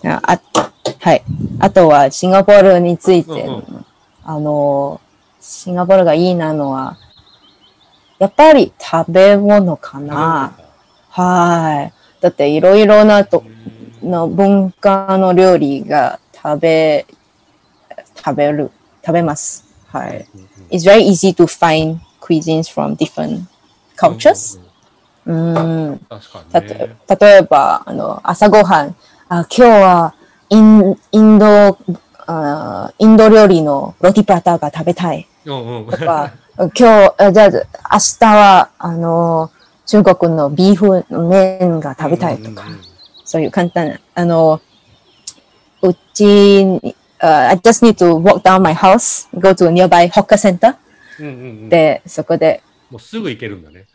[0.05, 0.68] ああ
[0.99, 1.23] はい。
[1.59, 3.85] あとはシンガポールについて、うんうん
[4.23, 5.01] あの、
[5.41, 6.97] シンガポールがいいなのは、
[8.19, 10.53] やっぱり食べ物かな。
[11.09, 11.93] はい。
[12.21, 13.43] だっていろいろなと
[14.03, 17.05] の文化の料理が食べ、
[18.15, 18.71] 食べる、
[19.03, 19.65] 食べます。
[19.87, 20.27] はい。
[20.69, 23.45] It's very easy to find cuisines from different
[23.97, 24.59] cultures.
[25.25, 26.01] うん。
[27.19, 28.95] 例えば、あの、朝ごはん、
[29.29, 30.13] あ今日は
[30.49, 31.77] インインド
[32.31, 35.27] あ、インド料理のロティプラタが食べたい。
[35.45, 39.51] とか、 今日、あじゃあ、明日は、あの、
[39.87, 42.65] 中国のビーフの麺が食べたいとか、
[43.25, 44.61] そういう簡単な、あの、
[45.81, 46.23] うち
[46.65, 50.75] に、uh, I just need to walk down my house, go to a nearby hawker center
[51.69, 53.85] で、そこで、もうすぐ行けるんだね。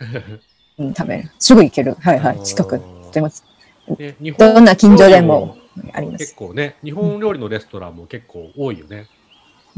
[0.78, 1.30] うん、食べる。
[1.38, 1.96] すぐ行ける。
[2.00, 2.42] はいはい。
[2.42, 2.80] 近く
[3.12, 3.30] でも、
[4.36, 5.56] どんな近所でも
[5.92, 6.18] あります。
[6.18, 9.08] 結構ね、日本料理のレストランも結構多いよね。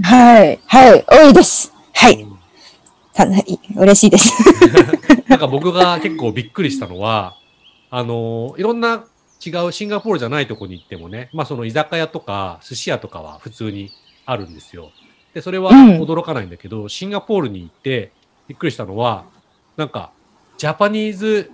[0.03, 1.73] はい、はい、多いです。
[1.95, 2.37] はい、うん
[3.17, 3.27] た
[3.77, 4.33] 嬉しいです。
[5.27, 7.35] なんか僕が結構びっくりしたのは、
[7.91, 9.05] あの、いろんな
[9.45, 13.91] 違うシンガポールじゃないとこに行ってもね、まあその居酒屋とか寿司屋とかは普通に
[14.27, 14.91] あるんですよ。
[15.33, 18.13] で、それはうん驚かないんだけど、シンガポールに行って
[18.49, 19.25] びっくりしたのは、
[19.77, 20.11] なんか、
[20.59, 21.53] ジャパニーズ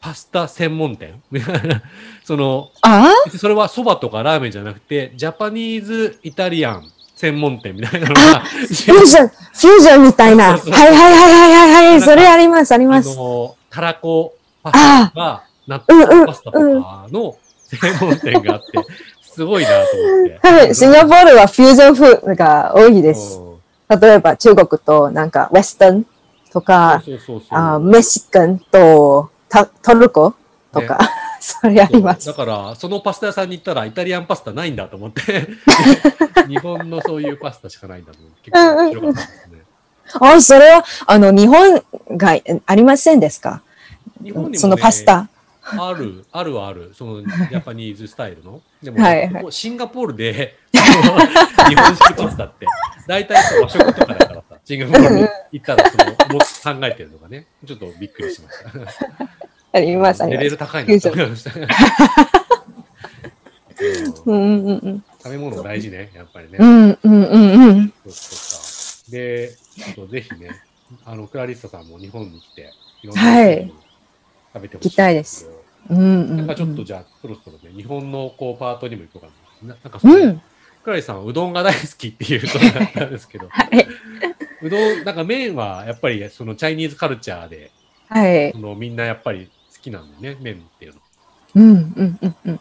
[0.00, 1.20] パスタ専門店？
[2.24, 3.12] その、あ？
[3.36, 10.50] それはそばとかラーメンじゃなくて、ジャパニーズイタリアン専門店みたいなのが、フュージョン、フュージョンみたいな。
[10.50, 12.00] はいそうそうはいはいはいはいはい。
[12.00, 13.16] それあります、ありあます。
[13.16, 18.66] の、たらこパスタとか、納豆パスタとかの専門店があって、
[19.22, 20.48] すごいなと思って。
[20.48, 23.38] はい、シンガポールはフュージョンフードが多いです。
[23.38, 23.48] うん
[23.90, 26.04] 例えば中国となんかウェスタン
[26.52, 30.34] とか、そうそうそうあメシカンとタトルコ？
[30.72, 30.98] とか、
[31.40, 32.34] それありますだ。
[32.34, 35.48] から、そのパスタ屋さんに行ったらイタリアンパスタないんだと思って、
[36.46, 39.62] 日本のそういうパスタしかないんだと思って、結構面白かったですね。
[40.20, 41.82] あ、それは、あの、日本
[42.16, 43.62] がえありませんですか？
[44.22, 45.28] 日本にも、ね、そのパスタ。
[45.70, 46.92] ある、あるはある。
[46.96, 48.60] その ジャパニーズスタイルの？
[48.82, 52.66] でも、はいはいシンガポールで、日本式パスタって、
[53.06, 54.27] 大体和食とかだ
[54.76, 56.04] からさ、シンガポールに行ったらその、
[56.34, 56.40] も
[56.80, 59.28] 考えてるのがね、ちょっとびっくりしました。
[59.72, 60.56] あります、ありますレベル。
[60.56, 61.52] 高いなと思いました。
[64.26, 66.58] うんうんうんうん食べ物大事ね、やっぱりね。
[66.60, 70.50] うんうんうんうんそうそうかで、ちょっとぜひね、
[71.04, 73.72] あの、クラリッサさんも日本に来て、いろんなはい
[74.54, 74.88] 食べてほしい。
[74.90, 75.48] 行きたいです。
[75.90, 79.74] うんうん、なんかちょっとじゃあ、そろそろね、日本のこうパートにも行こうかな。
[79.82, 80.42] なんかその、うん、
[80.82, 83.88] クラリさんはうどんが大好きっていうことだったんですけど、はい、
[84.62, 87.70] うどん、なんか麺はやっぱりそのチャイニーズカルチャーで、
[88.08, 91.00] はい、そのみんなやっぱり好きなんだよね、麺っていうの。
[91.54, 92.60] うんうんうんうん。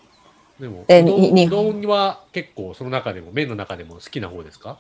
[0.60, 4.80] でも、うどんうどんは結構その中でも、麺の中でも好きな方ですか？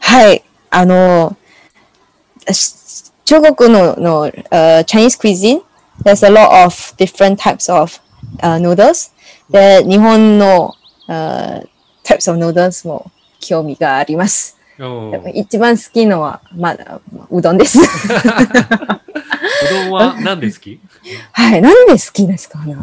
[0.00, 0.42] はい。
[0.70, 1.36] あの、
[3.24, 5.62] 中国のの、uh, Chinese cuisine,
[6.02, 7.90] there's a lot of different types of、
[8.38, 9.12] uh, noodles.
[9.50, 10.74] で、日本の、
[11.08, 11.66] uh,
[12.02, 14.58] types of noodles も興味があります。
[15.34, 17.00] 一番好きのは、まだ、
[17.30, 17.78] うどんです。
[17.80, 17.82] う
[19.70, 20.80] どんは何で好き？
[21.32, 22.76] はい、何で好きですかね。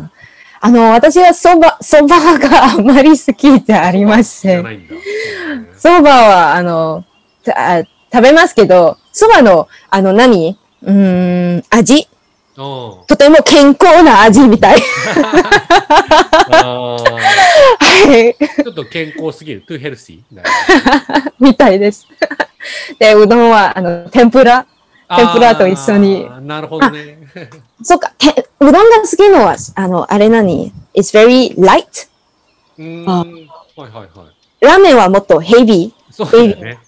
[0.62, 4.88] あの、私はそば、そばがあまり好きじゃありません。
[5.78, 7.04] そばは、あの、
[7.56, 7.84] あ
[8.14, 12.08] 食べますけど、そばの、あの何、うん、味？
[12.56, 14.80] とても健康な味みたい。
[17.80, 18.64] はい。
[18.64, 19.62] ちょっと健康すぎる。
[19.62, 20.44] トゥヘルシー
[21.40, 22.08] みたいです。
[23.00, 24.66] で、うどんは、あの、天ぷら。
[25.16, 26.28] 天ぷらと一緒に。
[26.42, 27.20] なるほどね。
[27.84, 28.12] そっか、
[28.60, 32.10] うどんが好きのは、あの、あれ何 ?It's very light.
[32.78, 33.06] うん。
[33.06, 34.66] はいはいはい。
[34.66, 36.14] ラーメンはもっとヘビー。
[36.14, 36.80] そうだよね。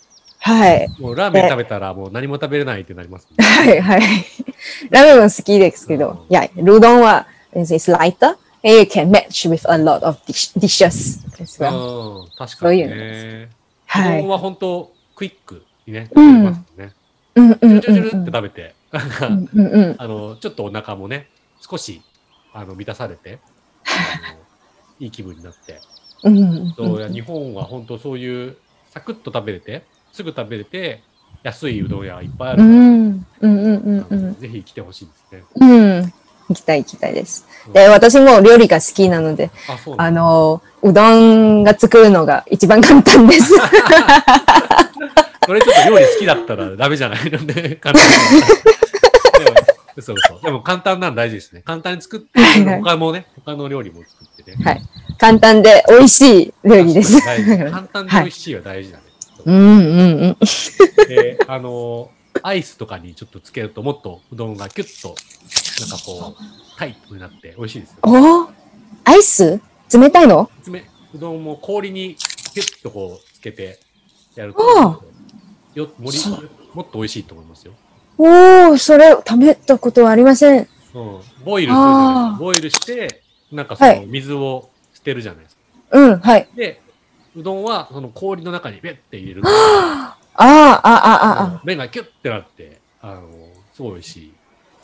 [0.45, 0.89] はい。
[0.99, 4.01] もうラーメン食べたらもう何も食べれないってなります、ね、はいはい。
[4.89, 8.35] ラーメンも好きですけど、いや、うどんは、is lighter?
[8.65, 12.27] And you can match with a lot of dishes as well.
[12.37, 12.87] 確かに、ね。
[12.87, 13.49] そういう。
[13.85, 14.19] はい。
[14.19, 16.91] うどんは本当クイックにね、食べますね。
[17.35, 17.81] うんうんうん。
[17.81, 21.27] ジュジュルって食べて、なんか、うんうん、 あの、ちょっとお腹もね、
[21.61, 22.01] 少し、
[22.53, 23.39] あの、満たされて、
[24.99, 25.79] いい気分になって。
[26.23, 28.57] うんうん、そうや日本は本当そういう
[28.91, 29.83] サクッと食べれて
[30.13, 31.01] すぐ食べれて
[31.41, 35.43] 安いうどん屋いっぱいあるから、うんうんうんうん、ぜひ来てほしいですね。
[35.55, 36.13] うん、
[36.49, 37.45] 行きたい行きたいです。
[37.73, 39.49] で、私も料理が好きなので、
[39.97, 43.53] あの、うどんが作るのが一番簡単です。
[45.45, 48.03] それちょっと料理好きだったら ダメじゃないので、簡単
[50.01, 50.41] そうそう。
[50.43, 51.61] でも簡単なの大事ですね。
[51.65, 54.63] 簡単に作って、他もね、他の料理も作ってね。
[54.63, 54.81] はい。
[55.17, 57.19] 簡単で美味しい料理です。
[57.21, 59.12] 簡単で美味しいは大事だね。
[59.45, 60.37] うんうんうん。
[61.07, 62.09] で、あの、
[62.41, 65.15] アイスとかにちょっとつけるともっとうどんがキュッと、
[65.81, 68.49] なんかこう、タイトになって美味しいですよ、お
[69.05, 69.61] アイス？
[69.93, 70.49] 冷たいの？
[70.67, 70.83] 冷
[71.13, 73.79] うどんも氷にキュッとこうつけて
[74.35, 75.03] やると、
[75.75, 76.17] よもり
[76.73, 77.73] もっと美味しいと思いますよ。
[78.17, 80.67] おお、それ食べたことはありません。
[80.93, 82.37] うん、ボイルするじゃないですか。
[82.39, 83.21] ボイルして、
[83.51, 85.61] なんかその水を捨てるじゃないですか。
[85.97, 86.49] はい、うん、はい。
[86.55, 86.81] で、
[87.35, 89.41] うどんはその氷の中にベッて入れる。
[89.45, 91.61] ああ、ああ、ああ。
[91.63, 93.29] 麺がキュッてなって、あの、
[93.73, 94.33] すごい美味しい。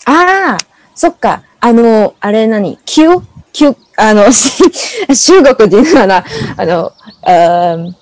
[0.06, 0.58] ああ、
[0.96, 1.44] そっか。
[1.60, 2.78] あの、あれ何？
[2.86, 3.22] キュ
[3.52, 6.26] キュあの、 中国人なら、
[6.58, 6.92] あの、
[7.24, 7.94] um,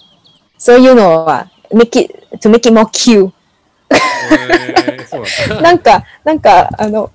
[0.58, 3.32] そういうのは、make it, to make it more cute.
[5.62, 7.12] なんか、なんか、あの、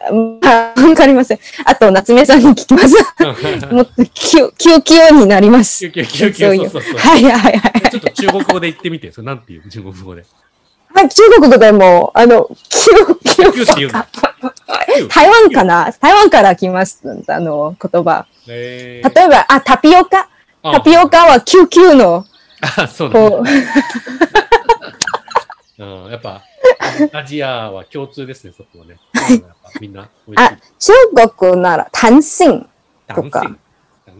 [0.10, 1.38] わかりません。
[1.64, 2.94] あと、夏目さんに聞きます。
[3.70, 5.78] もっと、キュ、キュキュになります。
[5.78, 6.70] キュキュキュキュ。
[6.70, 6.98] そうそうそう。
[6.98, 7.90] はいはいはい。
[7.90, 9.12] ちょっと中国語で言ってみて。
[9.12, 10.24] それなんていう中国語で。
[10.94, 13.52] はい、中国語でも、あの、キュキュ。
[13.52, 17.00] キュっていう台湾かな台湾から来ます。
[17.28, 18.26] あの、言葉。
[18.46, 20.28] 例えば、あ、タピオカ。
[20.62, 22.24] タピオカはキュキュの。
[22.76, 23.66] あ、そうだ、ね。
[25.80, 26.42] うん、やっぱ、
[27.18, 28.98] アジアは共通ですね、そこはね。
[29.80, 30.92] みんなあ、中
[31.38, 32.66] 国なら、単身
[33.08, 33.50] とか。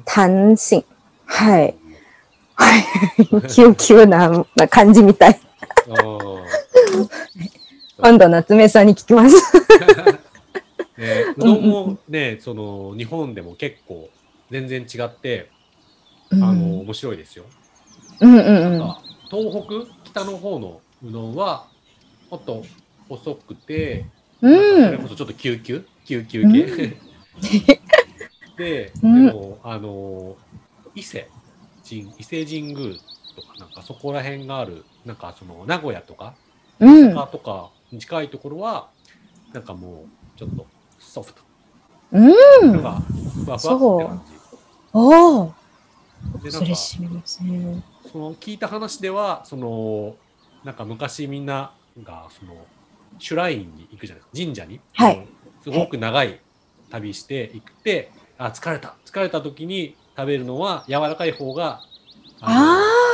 [0.07, 0.87] 単身。
[1.27, 1.75] はい。
[2.55, 2.85] はい。
[3.53, 5.39] キュなな感じみたい。
[7.99, 9.37] 今度、夏目さんに聞きます。
[10.97, 14.09] ね、うどんもね、その、日本でも結構
[14.51, 15.51] 全然違って、
[16.33, 17.45] あの、面白いですよ。
[18.21, 18.95] うんうんうん。
[19.31, 21.67] 東北、北の方のうどんは、
[22.31, 22.65] もっと
[23.09, 24.05] 細くて、
[24.41, 26.53] うん、それこそちょっと救急救急系、うん、
[28.57, 30.37] で、でも、あの、
[30.95, 31.29] 伊勢
[31.89, 32.97] 神、伊勢神宮
[33.35, 36.35] とか、なんかそこら辺がある、なんかその名古屋とか、
[36.79, 38.91] 大阪とかに近いところは、
[39.53, 40.67] なんかもう、ちょっと
[40.99, 41.43] ソフト。
[42.13, 42.33] うん。
[42.73, 43.03] なんか、
[43.45, 44.33] ふわふわって感じ。
[44.93, 45.55] おお。
[46.49, 47.83] それしみますね。
[48.11, 50.17] その聞いた話では、その、
[50.65, 52.55] なんか昔みんなが、その、
[53.19, 54.45] シュラインに行くじゃないですか。
[54.45, 55.27] 神社に、はい、
[55.63, 56.41] すごく長い
[56.91, 58.95] 旅して行って、あ疲れた。
[59.05, 61.83] 疲れた時に食べるのは柔らかい方が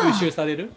[0.02, 0.72] 吸収される。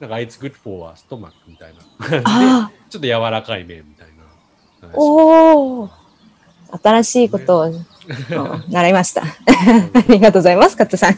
[0.00, 2.22] なんかあいつ good for ストマックみたいな。
[2.22, 4.90] 感じ で、ちょっと柔らかい麺みたいな。
[4.94, 5.90] おお
[6.82, 7.74] 新しいことを、
[8.68, 9.22] 習いました。
[9.52, 11.16] ありがとうございます、カットさん。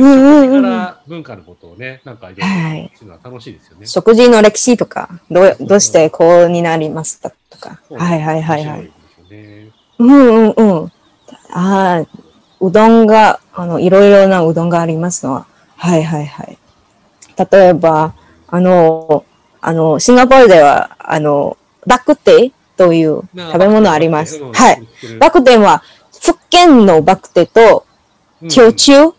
[0.00, 3.88] うんうんうん、から文化のことをね、なんかいろいろは楽しいですよね、はい。
[3.88, 7.80] 食事の歴史とか、どうどうしてこうになりましたとか。
[7.90, 8.92] はいはいはいはい。
[9.98, 10.92] うんうんうん。
[11.52, 12.06] ああ、
[12.60, 15.46] うどんが、あの、いろいろなうどんがありますのは。
[15.76, 16.58] はいはいはい。
[17.50, 18.14] 例えば、
[18.48, 19.24] あの、
[19.60, 24.42] あの、シンガポールでは、あの、バクテという食べ物あります。
[24.42, 24.86] はい。
[25.18, 25.82] バクテは、
[26.22, 27.86] 福建のバクテと、
[28.40, 29.14] テョチュ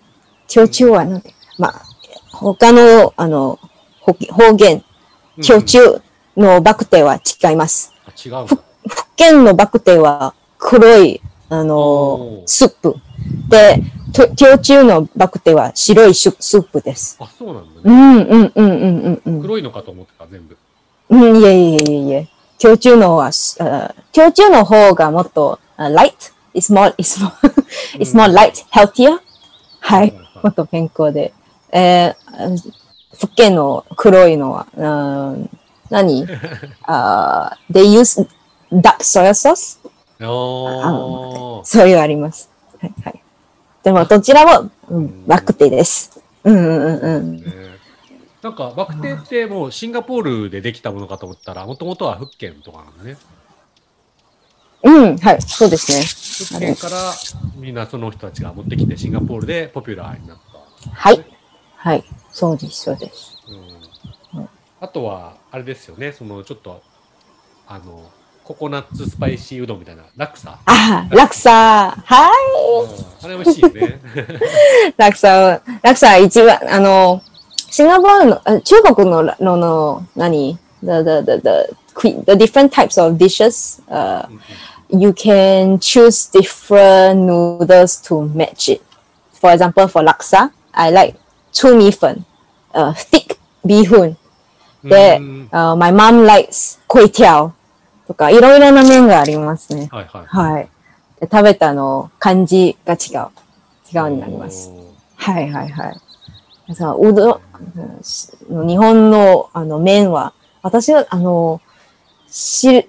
[0.47, 1.81] ウ、テョチュウはなんて、まあ、
[2.31, 3.59] 他の、あの、
[4.01, 4.83] 方言、
[5.37, 6.01] テョチュウ
[6.37, 7.93] のバクテは違います。
[8.25, 8.45] 違う
[8.87, 12.95] 福建のバクテは黒い、あの、スープ。
[13.49, 13.81] で、
[14.13, 17.17] 氷中のバクテは白いスープです。
[17.19, 17.81] あ、そうなんだね。
[17.83, 19.41] うんうんうんうんうん。
[19.41, 20.57] 黒いのかと思ってた、全部。
[21.09, 22.27] うん、いえいえいえいえ。
[22.61, 23.31] 氷中のは、
[24.13, 27.31] 氷中の方がもっと、uh, light, it's more, it's more,
[27.99, 29.19] it's more light, healthier.
[29.79, 30.13] はい。
[30.47, 31.33] もっと健康で。
[31.73, 32.73] えー、
[33.19, 35.49] 福建の黒いのは、うん、
[35.89, 36.25] 何？
[36.87, 38.25] あ、uh, ?They use
[38.71, 39.77] duck soy sauce?
[40.19, 42.49] そういうあります。
[42.79, 43.21] はいはい。
[43.83, 46.21] でもどちらも、うん、バクテです。
[46.45, 47.43] うんうんうん。
[48.41, 53.17] なんかバクテってもうシンガポールでできたものかと思ったら、もともとは福建とかなんだね。
[54.83, 56.26] うん、はい、そうですね。
[56.45, 57.13] 福建から
[57.55, 60.37] みんなその人たちが持ってきてシンガポールでポピュラーになっ
[60.83, 61.25] た、はい。
[61.75, 63.37] はい、そうです、そうです。
[64.33, 66.81] うん、あとは、あれですよね、そのちょっと、
[67.67, 68.09] あの、
[68.43, 70.59] ココナッツスパイシーうどんみたいな、ラクサ。
[70.65, 71.91] あ、ラクサ。
[72.03, 73.25] はい。
[73.25, 73.99] あれ美味しいよね。
[74.97, 77.21] ラクサ、ラクサ一番、あの、
[77.69, 84.27] シンガポールの、中国の、の、の、何？The, the, the, the, the different types of dishes, uh,
[84.89, 88.81] you can choose different noodles to match it.
[89.33, 91.15] For example, for laksa, I like
[91.51, 92.25] 粗米粉,
[92.73, 94.15] uh, thick bihun.
[94.83, 97.53] Then, uh, my mom likes 粿条
[98.07, 99.89] とか、いろいろな麺がありますね。
[99.91, 100.25] はいはい。
[100.25, 100.69] はい。
[101.19, 103.29] で食べたの感じが違う。
[103.93, 104.71] 違うになります。
[105.15, 105.91] はいはいは
[106.69, 106.75] い。
[106.75, 107.41] さうど
[108.49, 111.61] ん、日本のあの麺は、私は、あの、
[112.29, 112.85] 知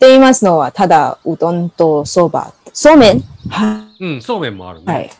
[0.00, 2.54] っていますのは、ただうどんとそば。
[2.72, 3.20] そうめん？
[3.50, 4.04] はい。
[4.04, 5.10] うん、そうめんもあるね。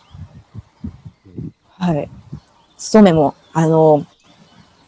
[1.78, 1.93] はい。
[1.95, 2.09] はい。
[2.78, 4.07] そうめんも、あの、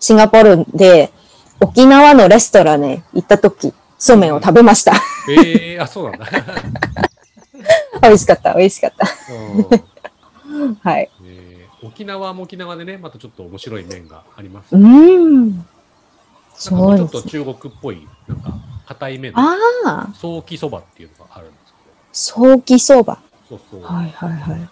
[0.00, 1.12] シンガポールで
[1.60, 4.94] 沖縄のレストランに行ったとき、そうめんを食べました。
[5.28, 6.26] ええー、あ、そうなんだ。
[8.00, 9.06] 美味しかった、美味しかった。
[10.88, 11.86] はい、えー。
[11.86, 14.80] 沖縄も沖縄でね、またちょっと面白い麺があります、ね。
[14.80, 15.66] うん。
[16.54, 18.54] そうちょっと中国っぽい、なんか、
[18.94, 19.32] 硬い麺。
[19.38, 20.14] ああ。
[20.14, 21.96] ソーキそばっていうのがあるんですけど。
[22.12, 23.18] ソーキそば。
[23.48, 23.82] そうそう。
[23.82, 24.68] はいはいはい。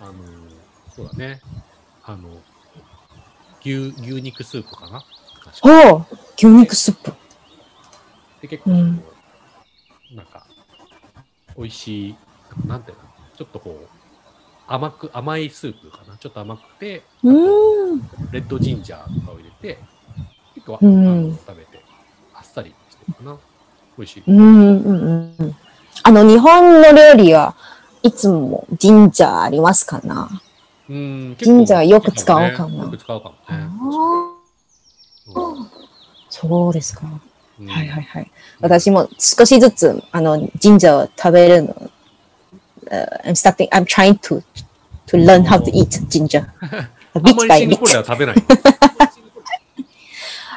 [0.00, 0.12] あの、
[0.94, 1.40] そうだね。
[2.04, 2.28] あの、
[3.60, 5.04] 牛、牛肉スープかな
[5.62, 6.06] おお
[6.36, 7.12] 牛肉スープ。
[8.42, 9.02] で結構、うん、
[10.14, 10.46] なんか
[11.56, 12.16] 美味しい
[12.66, 13.04] なんていうの？
[13.36, 13.88] ちょっとこう
[14.66, 16.18] 甘く甘いスープかな？
[16.18, 17.02] ちょっと甘くて
[18.32, 19.78] レッドジンジャーとかを入れて
[20.54, 21.82] 結構、うん、食べて
[22.34, 23.38] あっさりしてるかな
[23.98, 24.22] 美味しい。
[24.26, 25.56] うんうんうん。
[26.02, 27.54] あの日本の料理は
[28.02, 30.28] いつもジンジャーありますかな？
[30.88, 33.68] うんジンジャーよく使うかな、よく使うかもね。
[36.28, 37.06] そうですか。
[37.06, 38.30] はいはいはい。
[38.60, 41.90] 私も少しずつ、あの、ジンジャーを食べるの。
[42.90, 44.42] Uh, I'm starting, I'm trying to,
[45.06, 46.44] to learn how to eat ginger.
[47.14, 48.36] あんまりシンガポールでは食べない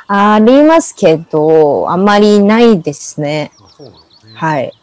[0.08, 3.52] ありますけど、あんまりないですね。
[3.78, 4.32] そうなんですね。
[4.36, 4.74] はい。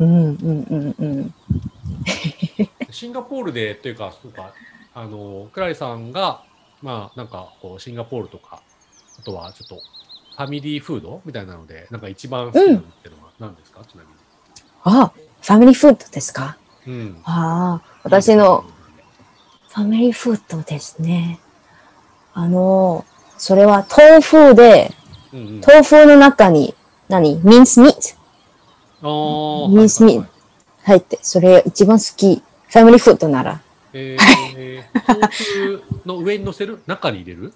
[0.00, 0.36] うんうん
[0.70, 1.34] うんうん。
[2.90, 4.52] シンガポールでというか、そうか、
[4.94, 6.42] あの、クラリさんが、
[6.82, 8.62] まあ、なんか、こう、シンガポールとか、
[9.18, 14.14] あとはちょっとファミリーフードみたいなので、なんか一番好きなのってのは何ですか、うん、ちなみに。
[14.84, 16.58] あ、ファミリーフードですか？
[16.86, 17.22] うん。
[17.24, 18.64] ああ、私の
[19.68, 21.40] ファミリーフードですね。
[22.34, 23.04] あの、
[23.38, 24.92] それは豆腐で、
[25.32, 26.74] うんうん、豆腐の中に
[27.08, 27.40] 何？
[27.42, 28.16] ミンスミー。
[29.02, 29.68] ト。
[29.70, 30.28] ミンスミート
[30.84, 32.42] 入って、それ一番好き。
[32.68, 33.60] ファミリーフードなら。
[33.92, 36.80] えー、 豆腐の上に乗せる？
[36.86, 37.52] 中に入れる？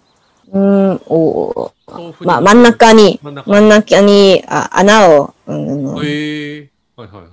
[0.51, 1.73] うん、お
[2.21, 4.43] まあ、真ん中に、真ん中に。
[4.49, 7.31] あ穴を、うん、えー、はいはいはい。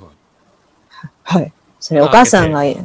[1.23, 1.53] はい。
[1.79, 2.75] それお母さんが、はい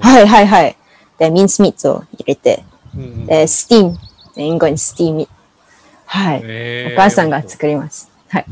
[0.00, 0.76] はいはい。
[1.18, 2.64] で、ミンスミーツを入れて、
[2.96, 3.94] うんうん、で、スティー
[4.42, 5.30] ム、and going steam it.
[6.06, 6.40] はい。
[6.44, 8.10] えーお母さんが作ります。
[8.28, 8.46] はい。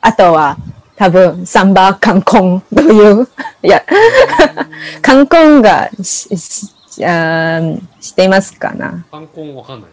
[0.00, 0.56] あとは、
[0.96, 3.28] 多分、サンバーカンコンという、
[3.62, 3.84] いや、
[5.02, 6.72] カンコンがし、し
[7.04, 9.90] あー知っていますかなパンコンわかんない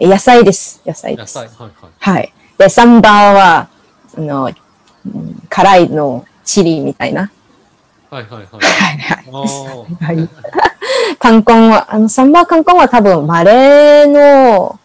[0.00, 0.08] な。
[0.08, 0.82] 野菜です。
[0.84, 1.36] 野菜です。
[1.38, 1.56] 野菜。
[1.56, 1.90] はいはい。
[1.98, 2.32] はい。
[2.58, 3.68] で、サンバーは、
[4.16, 7.30] あの、うん辛いのチリみたいな。
[8.10, 8.44] はいはいはい。
[8.44, 10.28] はいはい。
[11.10, 11.16] あーはい。
[11.16, 14.78] カンコンは、あの、サンバーカンコンは多分、マレーの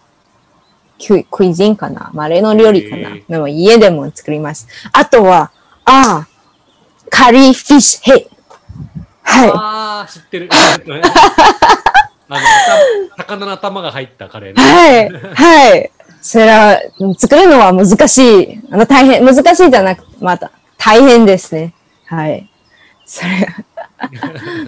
[1.29, 4.67] クイジンかなマレーの料理かなでも家でも作ります。
[4.93, 5.51] あとは、
[5.85, 6.27] ああ、
[7.09, 8.27] カリーフィッシュヘイ。
[9.23, 9.51] はい。
[9.53, 10.49] あー、知ってる。
[12.27, 12.41] あの、
[13.17, 14.63] た魚の頭が入ったカレーね。
[14.63, 15.69] はい。
[15.69, 15.91] はい。
[16.21, 16.79] それは、
[17.19, 18.61] 作るのは難しい。
[18.71, 21.73] あの、大変、難しいじゃなくて、また、大変ですね。
[22.07, 22.49] はい。
[23.05, 23.47] それが、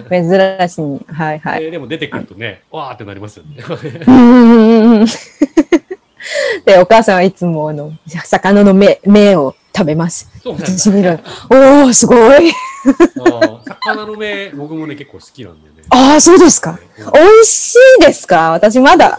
[0.68, 1.12] 珍しい。
[1.12, 1.64] はいはい。
[1.64, 3.62] えーでも出てくるとね、わーってなりますよね。
[6.64, 10.28] で、お母さんはいつもあの、魚の目、目を食べます。
[10.42, 10.54] そう。
[10.54, 12.52] おー、すごい。
[13.84, 15.82] 魚の目、僕もね、結構好きなんだよね。
[15.90, 16.70] ああ、そうですか。
[16.72, 16.78] うん
[17.12, 18.50] 美味しいですか？
[18.50, 19.18] 私まだ。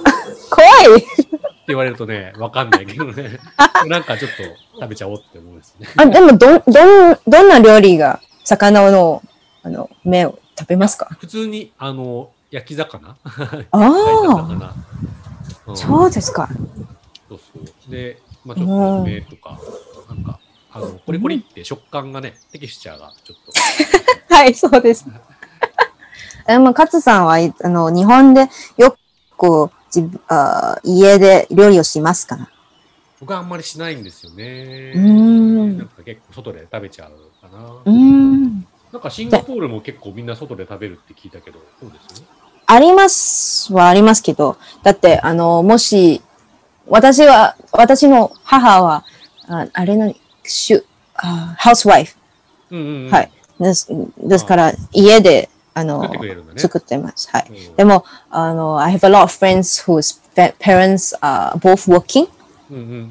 [0.49, 0.67] 怖
[0.97, 0.99] い。
[0.99, 3.39] って言われるとね、わかんないけどね。
[3.87, 4.43] なんかちょっと
[4.81, 5.87] 食べちゃおうって思うんですね。
[5.97, 9.21] あ、でも、どん、どん、どんな料理が魚の、
[9.63, 11.07] あの、目を食べますか？
[11.19, 13.09] 普通に、あの、焼き魚？
[13.09, 13.17] あ
[13.71, 14.73] あ、魚。
[15.67, 16.49] うんそうですか。
[17.29, 17.91] そうそう。
[17.91, 19.59] で、まあちょっと目とか、
[20.09, 20.39] なんか、
[20.71, 23.53] あの、コリコリって食感がね、テキスチャーがちょっと。
[24.33, 25.05] はい、そうです。
[26.47, 28.97] でも、勝さんは、いあの、日本でよ
[29.37, 29.69] く
[30.27, 32.49] あ家で料理をしますか？
[33.19, 34.93] 僕はあんまりしないんですよね。
[34.95, 37.11] うんなんか結構外で食べちゃう
[37.41, 37.47] か
[37.85, 37.91] な。
[37.91, 38.65] ん。
[38.91, 42.21] なんかシンガポールも結構みんな外で食べるって聞いたけど、そうです？
[42.21, 42.27] よね。
[42.65, 46.21] ありますはありますけど、だって、あの、もし、
[46.87, 49.03] 私は、私の母は、
[49.47, 50.13] ああれの、
[50.43, 52.15] しゅ、あハウスワイフ。
[52.71, 53.11] うんうん、うん。
[53.11, 53.31] はい。
[53.59, 53.87] です
[54.19, 56.39] ですから、家で、あの、ね。
[56.57, 57.29] 作ってます。
[57.31, 57.47] はい。
[57.49, 62.27] うんでも、あの、I have a lot of friends whose pa- parents are both working.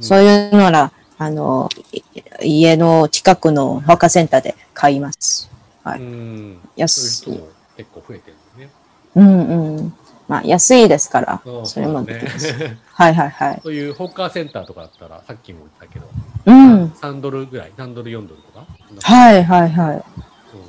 [0.00, 2.02] そういうのなら、あの、い
[2.42, 5.50] 家の近くのホーカーセンターで買います。
[5.82, 6.00] はい。
[6.00, 6.59] うん。
[6.76, 7.40] 安い。
[7.76, 8.70] 結構増えてるね。
[9.16, 9.94] うんうん。
[10.28, 12.56] まあ、安いですからう、んそれもできます。
[12.56, 12.78] ね。
[12.92, 13.61] はいはいはい。
[13.62, 16.06] そういうホーカーセンターとかだったら、さっきも言ったけど、
[16.46, 16.92] うん。
[17.00, 18.66] 3ドルぐらい、3ドル、4ドルとか？
[19.02, 19.96] はいはいはい。
[19.96, 20.02] うん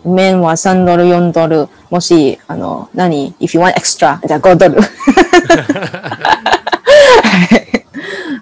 [0.03, 1.67] 麺は3ドル、4ドル。
[1.89, 4.79] もし、あの、何 ?if you want extra, じゃあ5ドル。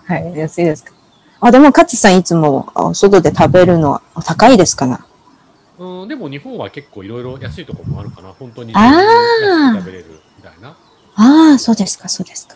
[0.08, 0.24] はい。
[0.24, 0.38] はい。
[0.40, 0.94] 安いですか？
[1.40, 5.06] あ、でも、勝さんいつもあ外で食べるのはあ高いですかな？
[5.78, 8.34] うん、でも日本は結構いろいろ安いところもあるかな。
[8.34, 10.70] 本当にあー安く食べれるみたいな。
[11.16, 12.56] ああ、そうですか、そうですか。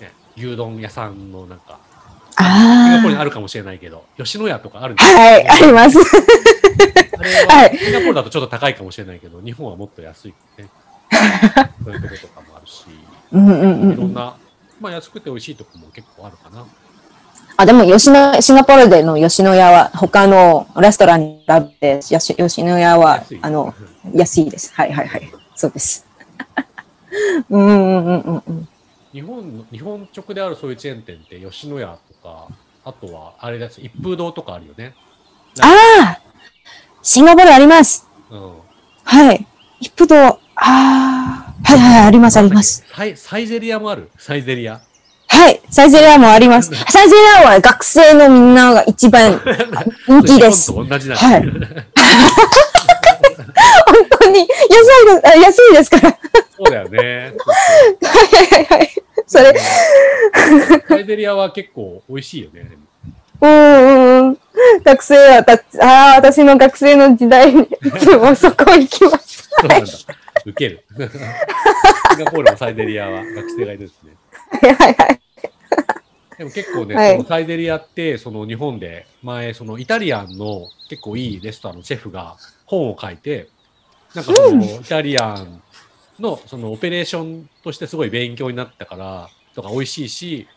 [0.00, 1.78] ね、牛丼屋さんのなんか、
[2.38, 5.02] シンガあポールにあるかもしれないけど、吉野家とかあるんあ。
[5.04, 5.98] はい、あります。
[7.18, 10.68] あれははいシンガポールだとちょっと高いかもしれないけど、日本はもっと安いね。
[11.84, 12.84] そういうとことかもあるし、
[13.32, 13.92] うんうんうんん。
[13.92, 14.36] いうろな、
[14.80, 16.66] まあ安くて美味しいとこも結構あるかな。
[17.60, 23.74] あ、でも、吉野、シンガポールでの吉野家は、他のレストランに比べて、吉野家は安い、あの、
[24.14, 24.72] 安いです。
[24.74, 25.28] はいはいはい。
[25.56, 26.06] そうです。
[27.50, 28.68] うんうんうんうんうん。
[29.12, 31.86] 日本の、日本直であるそういうチェーン店って吉野家
[32.22, 32.46] とか、
[32.84, 34.94] あとはあれです、一風堂とかあるよね。
[35.60, 35.66] あ
[36.00, 36.20] あ
[37.02, 38.06] シンガポールあります。
[38.30, 38.52] うん。
[39.02, 39.44] はい。
[39.80, 42.84] 一歩と、ああ、はいはい、ありますあります。
[42.94, 44.10] サイサイゼリアもある？
[44.16, 44.80] サイゼリア。
[45.28, 45.60] はい。
[45.70, 46.74] サイゼリアもあります。
[46.90, 49.40] サイゼリアは学生のみんなが一番
[50.08, 50.72] 人気です。
[50.72, 51.52] 日本と同じなんはいだ
[53.86, 56.18] 本当に安いですあ安いですから。
[56.56, 57.32] そうだよね。
[58.02, 58.90] はいはいはい。
[59.26, 59.54] それ、
[60.88, 62.70] サイゼリアは結構美味しいよね。
[63.40, 64.38] うんうんうん。
[64.82, 67.66] 学生はた、ああ、私の学生の時代に、い
[67.98, 69.48] つもそこ行きます。
[69.60, 69.92] そうなんだ。
[70.46, 70.84] ウケる。
[70.96, 71.02] シ
[72.22, 74.12] ンガポールのサイゼリアは学生がいるんですね。
[74.50, 75.20] はいはいはい。
[76.38, 82.36] でも結構ね、はいそのサイゼリアって、その日本で前、そのイタリアンの結構いいレストランのシェフが
[82.66, 83.48] 本を書いて、
[84.14, 85.62] なんかそのイタリアン
[86.20, 90.48] のそのオペレーションとしてすごい勉強になったから、とか美味しいし、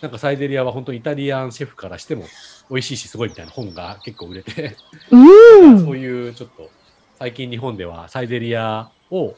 [0.00, 2.24] なんかサイゼリアは本当にイタリアンシェフからしても
[2.70, 4.76] 美味しいしすごいみたいな本が結構売れて、
[5.10, 5.84] うん。
[5.84, 6.70] そういうちょっと
[7.18, 9.34] 最近日本ではサイゼリアを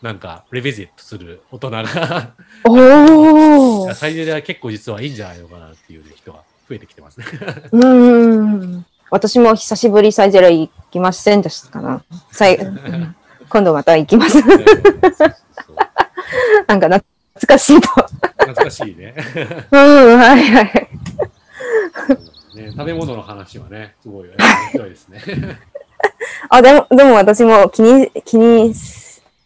[0.00, 2.34] なんかレビジットする大人が
[3.94, 7.26] サイゼリア結構実はいいんじゃないのかなっていう、ね、人が増えてきてますね。
[7.72, 8.86] うん。
[9.10, 12.02] 私も久しぶりサイゼリア行きませんでしたかな。
[12.30, 13.14] さいうん
[13.48, 14.42] 今度また行きます。
[16.66, 17.02] なんか懐
[17.46, 17.88] かしいと。
[18.38, 19.14] 懐かしいね。
[19.72, 20.88] うん、はいはい。
[22.54, 24.36] ね食べ物の話はね、すごい面
[24.72, 25.22] 白いですね。
[26.50, 28.74] あ、でも、でも私も気に、気に、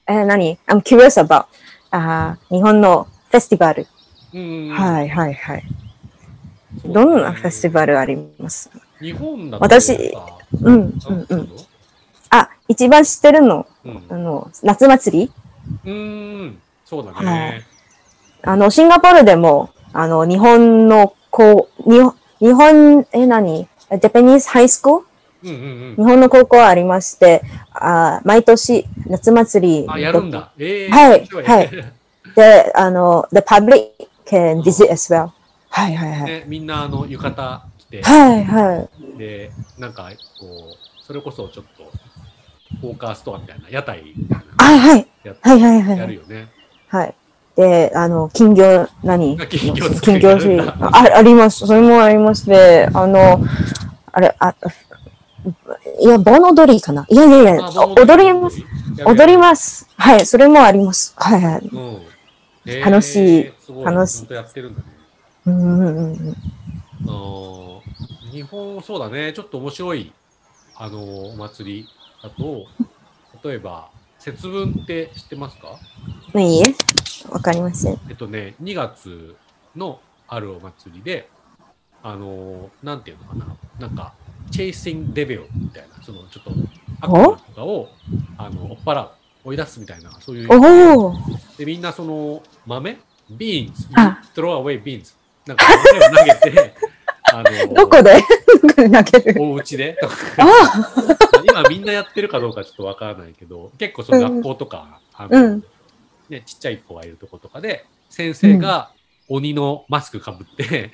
[0.09, 1.45] えー、何 ?I'm curious about、
[1.91, 3.87] あー日本のフェスティバル。
[4.35, 5.65] うんはいはいはい。
[6.87, 8.71] どんなフェスティバルあります？
[9.01, 10.27] 日本だと私さ
[10.63, 11.49] うん、うん、あうん。
[12.31, 15.33] あ、一番知ってるの、うんあの、夏祭り？
[15.85, 17.63] うーん、そうだはねい。
[18.45, 25.05] あの、シンガポールでも、あの、日本の、こう、日本、日本、え、何 ?Japanese High School?
[25.45, 25.53] うんう
[25.93, 27.43] ん日本の高校はありまして、
[27.75, 29.91] あ毎年夏祭りうん。
[29.91, 30.53] あ、やるんだ。
[30.59, 31.71] ええはいはい
[32.35, 33.91] で、あの、the public
[34.27, 35.31] can visit as well.
[35.71, 36.31] はいはいはい。
[36.31, 39.19] ね、みんなあの浴衣着て、はいはい。
[39.19, 41.91] で、なんかこう、それこそちょっと、
[42.81, 45.07] フォーカーストアみたいな、屋台みたいなあ、はい。
[45.25, 46.49] やはいはいはいやるよね。
[46.89, 47.15] はい。
[47.57, 49.39] で、あの、金魚、何？
[49.41, 51.67] あ金魚金魚すくいやるんだあ、あります。
[51.67, 53.41] それもありますで、あの、
[54.13, 54.55] あれ、あ、
[56.01, 58.57] いや、盆踊りかないやいやいや、踊ります。。
[59.05, 59.39] 踊りす。
[59.39, 59.89] ます。
[59.97, 61.15] はい、それもあります。
[61.17, 61.61] はいはい。
[61.61, 62.12] うんえー
[62.65, 63.53] 楽しい
[63.85, 64.33] 楽しい。
[64.33, 64.87] やってるんだね。
[65.47, 66.37] うんうんうんうん。
[67.07, 67.81] あー
[68.33, 70.13] 日本、そうだね、ちょっと面白い、
[70.77, 71.89] あのーお祭り。
[72.23, 72.67] だと、
[73.49, 73.91] 例えば、
[74.21, 75.77] 節分って知ってますか？
[76.39, 76.75] いいえ。
[77.31, 77.99] わかりません。
[78.09, 79.37] えっとね、2月
[79.77, 81.29] のあるお祭りで、
[82.05, 83.47] あのーなんていうのかな、
[83.81, 84.13] なんか、
[84.53, 86.51] チェイシングデビルみたいな、そのちょっと
[87.01, 87.89] 悪魔とかを
[88.39, 89.11] あの追っ払う、
[89.45, 90.49] 追い出すみたいな、そういう。
[90.51, 91.15] おお
[91.59, 92.99] で、みんなその豆？
[93.31, 95.15] ビーンズ、あ throw away beans。
[95.47, 96.75] なんか豆を投げて、
[97.33, 98.15] あのーどこで？
[98.15, 99.43] どこで投げる。
[99.43, 99.99] お家で？
[101.45, 105.65] 今みんなやってるかどうかちょっとわからないけど、結構その学校とか、あのうん。
[106.29, 108.91] ね、ちっちゃい子がいるとことかで、先生が
[109.29, 110.91] 鬼のマスクかぶって、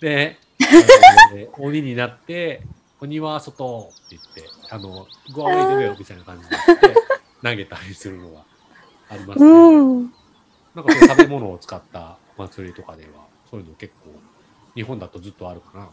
[0.00, 2.62] で、あのね鬼になって、
[3.00, 6.56] 鬼は外って言って、あの、 ごアウェイドウェイみたいな感じで。
[6.66, 7.15] 言って
[7.50, 8.40] 投げたりするのが
[9.08, 9.46] ありますね。
[9.46, 10.12] うん。
[10.74, 13.10] なんかそ食べ物を使った祭りとかでは、
[13.50, 14.10] そういうの結構、
[14.74, 15.88] 日本だとずっとあるかな。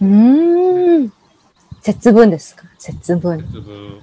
[0.00, 1.12] うーん。
[1.80, 2.64] 節分ですか？
[2.78, 3.38] 節分。
[3.40, 4.02] 節分、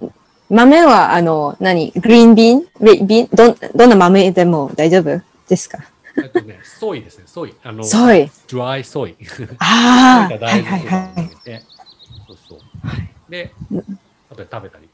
[0.00, 0.12] うん
[0.50, 1.92] 豆は、あの、何？
[1.92, 2.66] グリーンビーン？
[2.82, 5.78] レイビーンどん、どんな豆でも大丈夫ですか？
[6.22, 7.54] えっとね、ソイですね、ソイ。
[7.64, 8.30] あの、ソイ。
[8.50, 9.16] ドライソイ。
[9.60, 10.34] ああ。
[10.44, 11.62] はいはいはい。
[12.28, 12.60] そうそう。
[13.30, 13.54] で、
[14.30, 14.90] あとで食べたり。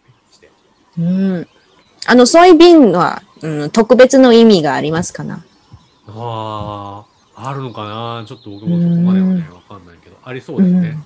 [0.99, 1.49] うん。
[2.07, 5.45] あの、ソイビンは、うん、特別の意味がありますかな？
[6.09, 8.25] ああ、あるのかな？
[8.27, 10.99] ちょっと僕もそこまではね、わかんないけど、ありそうですね。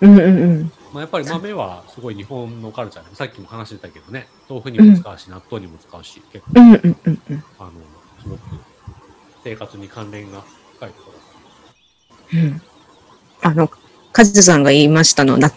[0.00, 0.72] うんうんうん。
[0.92, 7.44] まあ、やっぱり豆はすごい日本のカルチャーで、さっきも話してたけどね、豆腐にも使うし、納豆にも使うし、結構、うんうんうんうん。
[7.58, 7.70] あの、
[8.22, 8.40] すごく
[9.44, 10.42] 生活に関連が
[10.76, 11.18] 深いところ
[12.32, 12.62] うん
[13.42, 13.70] あの、
[14.12, 15.50] カズさんが言いましたの、な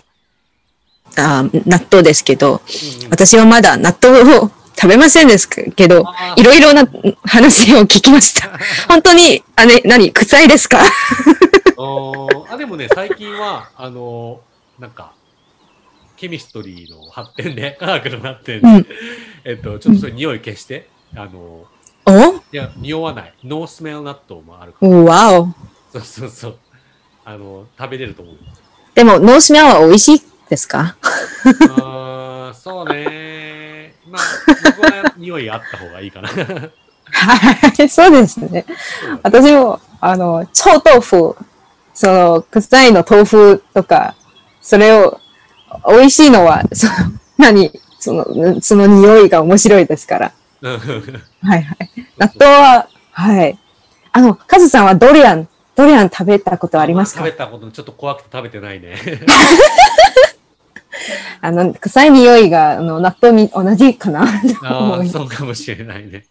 [1.17, 2.61] あ納豆ですけど、
[3.09, 6.03] 私はまだ納豆を食べませんですけど、
[6.37, 6.85] いろいろな
[7.25, 8.49] 話を聞きました。
[8.89, 10.79] 本当に、あれ、何、臭いですか？
[12.49, 15.13] あでもね、最近は、あのーなんか、
[16.17, 18.87] ケミストリーの発展で、 科学の発展で、うん。
[19.45, 21.65] えっと、ちょっとそれ匂い消して、あの
[22.05, 22.11] お？
[22.11, 25.47] ーいや、匂わない、ノースメル納豆もあるから、わお。
[25.91, 26.55] そうそうそう、
[27.25, 28.35] あのー食べれると思う。
[28.95, 30.21] でも、ノースメアは美味しい
[30.53, 30.95] ですか？
[31.69, 34.21] あーそうねまあ、
[34.77, 36.29] 僕は匂いあった方がいいかな。
[36.29, 38.65] はい、 そうですね。
[39.23, 41.35] 私も、あの、臭豆腐、
[41.95, 44.13] その、臭いの豆腐とか、
[44.61, 45.19] それを、
[45.87, 46.93] 美味しいのは、 その、
[47.37, 50.31] 何その、その匂いが面白いですから。
[50.61, 50.71] うん
[51.43, 51.89] はいはい。
[52.17, 53.57] 納豆は、はい。
[54.11, 57.21] あの、カズさんはドリアン、ドリアン食べたことありますか？
[57.21, 58.95] 食べたことちょっと怖くて食べてないね。
[61.41, 64.23] あの、臭い匂いが、あの、納豆に同じかな？
[64.63, 66.25] ああ、そうかもしれないね。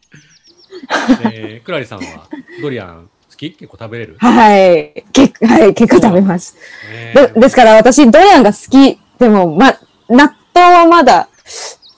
[1.32, 2.28] えー、クラリさんは
[2.60, 3.50] ドリアン好き？
[3.52, 5.04] 結構食べれる、はい。
[5.12, 6.56] 結構、はい、結構食べます。
[6.90, 8.98] ねでですから私、ドリアンが好き。
[9.18, 11.28] でも、ま、納豆はまだ、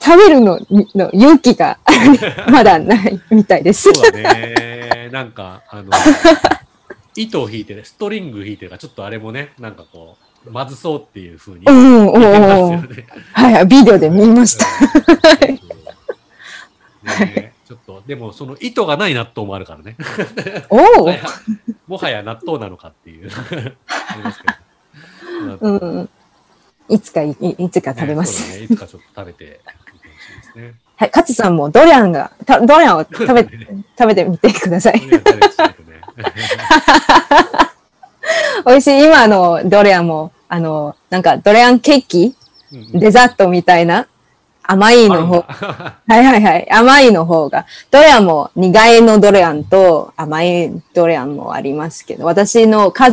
[0.01, 0.61] 食べるの
[0.95, 1.79] の勇気が
[2.51, 3.91] まだないみたいです。
[3.91, 5.09] そうだね。
[5.11, 5.91] なんか、あの、
[7.17, 13.07] 糸を引いてね、ストリング引いてるから、ちょっとあれもね、なんかこう、まずそうっていうふうにう言ん、おってますよーね。
[13.33, 14.67] はいはい、ビデオで見ました。
[17.25, 19.97] ねちょっと、でもその糸がない納豆もあるからね。
[20.69, 21.09] おお
[21.87, 23.31] もはや納豆なのかっていう。
[23.31, 25.59] ありますけど。
[25.61, 26.09] うん。
[26.89, 28.59] いつかい、いいつか食べます。
[28.59, 28.65] ね。
[28.65, 29.61] いつかちょっと食べて
[30.57, 30.75] ね。
[30.97, 33.43] はい、カツさんもドリアンが、たドリアンを食べ、
[33.99, 35.01] 食べてみてください。
[38.67, 39.05] 美味しい。
[39.05, 42.35] 今のドリアンも、あの、なんかドリアンケーキ、
[42.93, 44.07] デザートみたいな？
[44.67, 53.13] 甘いの方、 はいはいはい、甘いの方が、ドリアンも苦いのドリアンと甘いドリアンもありますけど、私の家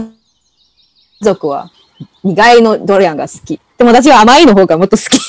[1.19, 1.69] 族は
[2.23, 3.59] 苦いのドリアンが好き。
[3.77, 5.19] でも私は甘いの方がもっと好き。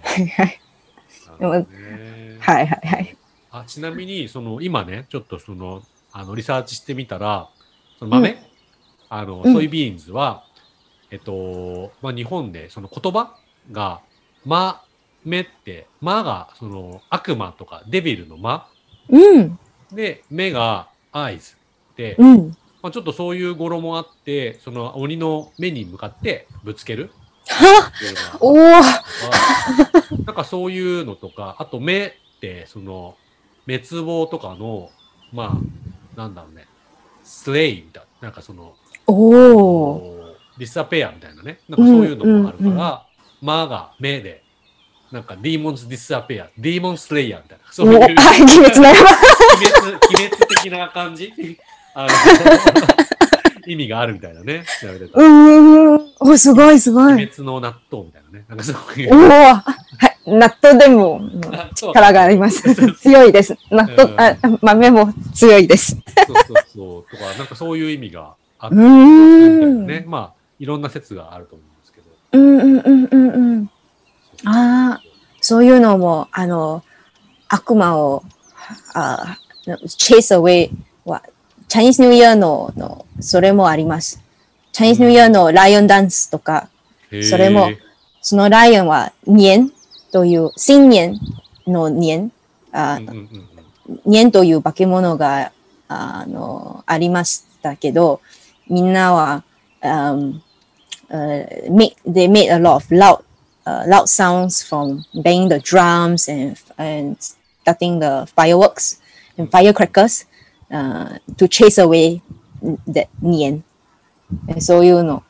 [0.00, 0.60] はいはい。
[1.40, 1.66] でも、はい
[2.38, 3.16] はいはい。
[3.50, 7.48] あちなみに、その今ね、ちょっとその、あのリサーチしてみたら、
[7.98, 8.36] その豆、うん、
[9.16, 10.42] あの、ソイビーンズは、
[11.12, 13.36] えっと、まあ、日本でその言葉
[13.70, 14.00] が、
[14.44, 14.82] ま、
[15.24, 18.66] 目って、まがその悪魔とかデビルのま。
[19.08, 19.56] うん。
[19.92, 21.54] で、目がアイズ
[21.96, 27.12] で、うん、まあ、ちょっとそういう語呂もあって、その鬼の目に向かってぶつける。
[27.46, 27.92] は
[28.40, 28.56] おお
[30.24, 33.14] なんかそういうのとか、あと目って、その、
[33.66, 34.90] 滅亡とかの、
[35.32, 35.56] ま
[36.16, 36.66] あ、なんだろうね、
[37.22, 38.74] スレイみたいな、なんかその、
[39.06, 40.14] おお
[40.58, 42.96] ディスアペアみたいなね、なんかそういうのもあるから、うんうんうん、
[43.40, 44.42] マが目で、
[45.10, 49.16] なんかディーモンズ・ディスアペア、ディーモンスレイヤーみたいな、そういう、鬼滅の鬼滅、
[50.08, 51.32] 鬼滅的な感じ
[51.94, 52.08] あの
[53.66, 55.20] 意味があるみたいなね、調べてた。
[55.20, 57.12] うん、お、すごいすごい。
[57.14, 59.14] 鬼滅の納豆みたいなね、なんかそういう。
[59.14, 59.64] おおは
[60.26, 61.20] い、納豆でも
[61.74, 62.62] 力があります。
[63.00, 63.56] 強いです。
[63.70, 65.96] 納豆、うん、あ豆も強いです。
[66.26, 67.16] そうそうそう。
[67.16, 68.34] とか、なんかそういう意味が
[68.64, 70.04] あってね。
[70.06, 72.06] まあ、いろんな説があると思うんですけど。
[72.32, 73.70] うんうんうんうんうん。
[74.46, 75.02] ああ、
[75.40, 76.82] そういうのも、あの、
[77.48, 78.22] 悪魔を、
[78.94, 80.70] あ chase away
[81.04, 81.22] は、
[81.68, 84.22] チャイニーズニューイヤーのの、それもあります。
[84.72, 86.68] チャイニーズニューイヤーのライオンダンスとか、
[87.22, 87.68] それも、
[88.22, 89.70] そのライオンは年
[90.12, 91.18] という、新年
[91.66, 92.32] の年、
[92.72, 93.00] あ、
[94.06, 95.52] 年という化け物が、
[95.88, 98.20] あの、ありましたけど、
[98.68, 99.44] みんなは、
[99.82, 100.40] um,
[101.10, 103.22] uh, make, they made a lot of loud,
[103.66, 107.16] uh, loud sounds from banging the drums and, and
[107.62, 109.00] starting the fireworks
[109.38, 110.26] and firecrackers
[110.70, 112.20] uh, to chase away
[112.86, 113.62] that 年。
[114.58, 115.22] そういうの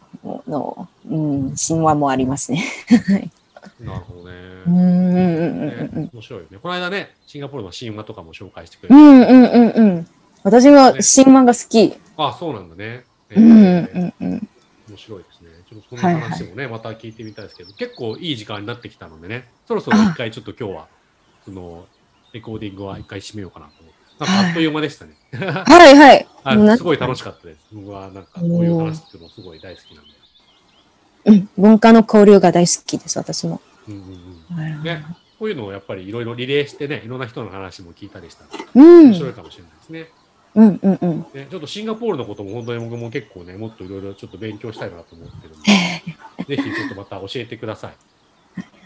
[0.46, 2.64] の、うん、神話もありますね。
[3.80, 4.36] なるほどね。
[4.66, 5.16] うんうん
[5.94, 6.58] うん面白いよね。
[6.62, 8.94] この間ね、シンガポールの神話とかも紹介してくれて。
[8.94, 10.08] うんうんうんうん。
[10.42, 11.94] 私は神話が好き。
[12.16, 13.04] あ、そうなんだね。
[13.36, 14.48] えー、うんうんうん。
[14.88, 15.50] 面白いですね。
[15.68, 20.88] ちょっとそんな話もね、はいはい、また聞いてみたいですけど、結構いい時間になってきたのでね、そろそろ一回ちょっと今日は、
[21.44, 21.86] その、
[22.32, 23.94] レコーディングは一回締めようかなと思って。
[24.18, 25.14] なんかあっという間でしたね。
[25.32, 26.26] はいはい。
[26.44, 27.60] はい、すごい楽しかったです。
[27.72, 30.10] 僕はなんかこういう話っていうのすごい大好きなんで。
[31.26, 33.60] うん、文化の交流が大好きです、私も。
[33.88, 34.82] うんうんうん。
[34.82, 35.04] ね、
[35.38, 40.00] こういうのをやっぱりいろいろリレーしてね、いろんな人の話も聞いたりしたら、うん、面白いかもしれないですね。
[40.00, 40.23] うん
[40.54, 41.26] うんうん。
[41.34, 45.62] ね、ちょっとシンガポールのことも本当に僕も結構ね、もっといろいろちょっと勉強したいなと思ってるの
[46.46, 47.92] で、 ぜひちょっとまた教えてください。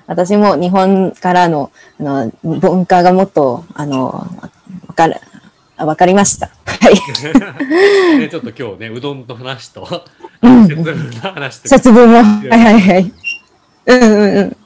[0.07, 4.27] 私も日本からのあの文化がもっと、あの、
[4.87, 5.17] わかる、
[5.77, 6.51] わかりました。
[6.65, 6.95] はい。
[8.19, 9.87] ね、ちょっと今日ね、うどんの話と、
[10.41, 11.69] うん、節分の話と。
[11.69, 12.17] 節分も。
[12.17, 13.13] はいはいはい。
[13.87, 14.57] うんうんうん。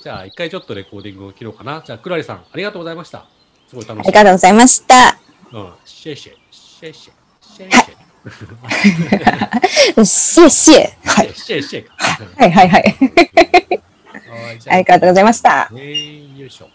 [0.00, 1.82] じゃあ、一回ちょっとレコーディングを切ろうかな。
[1.84, 3.26] じゃあ、クラリさん、ありがとうございました。
[3.68, 4.08] すごい楽しい。
[4.08, 5.18] ありがとうございました。
[5.52, 8.06] うん、シェシェ、シェシェ、シェシェ。
[10.04, 10.90] シェシェ。
[11.04, 11.34] はい。
[11.34, 11.86] シェシェ。
[12.36, 12.96] はいはいはい。
[14.68, 15.70] ありがとうございました。
[15.72, 16.68] えー、よいしょ。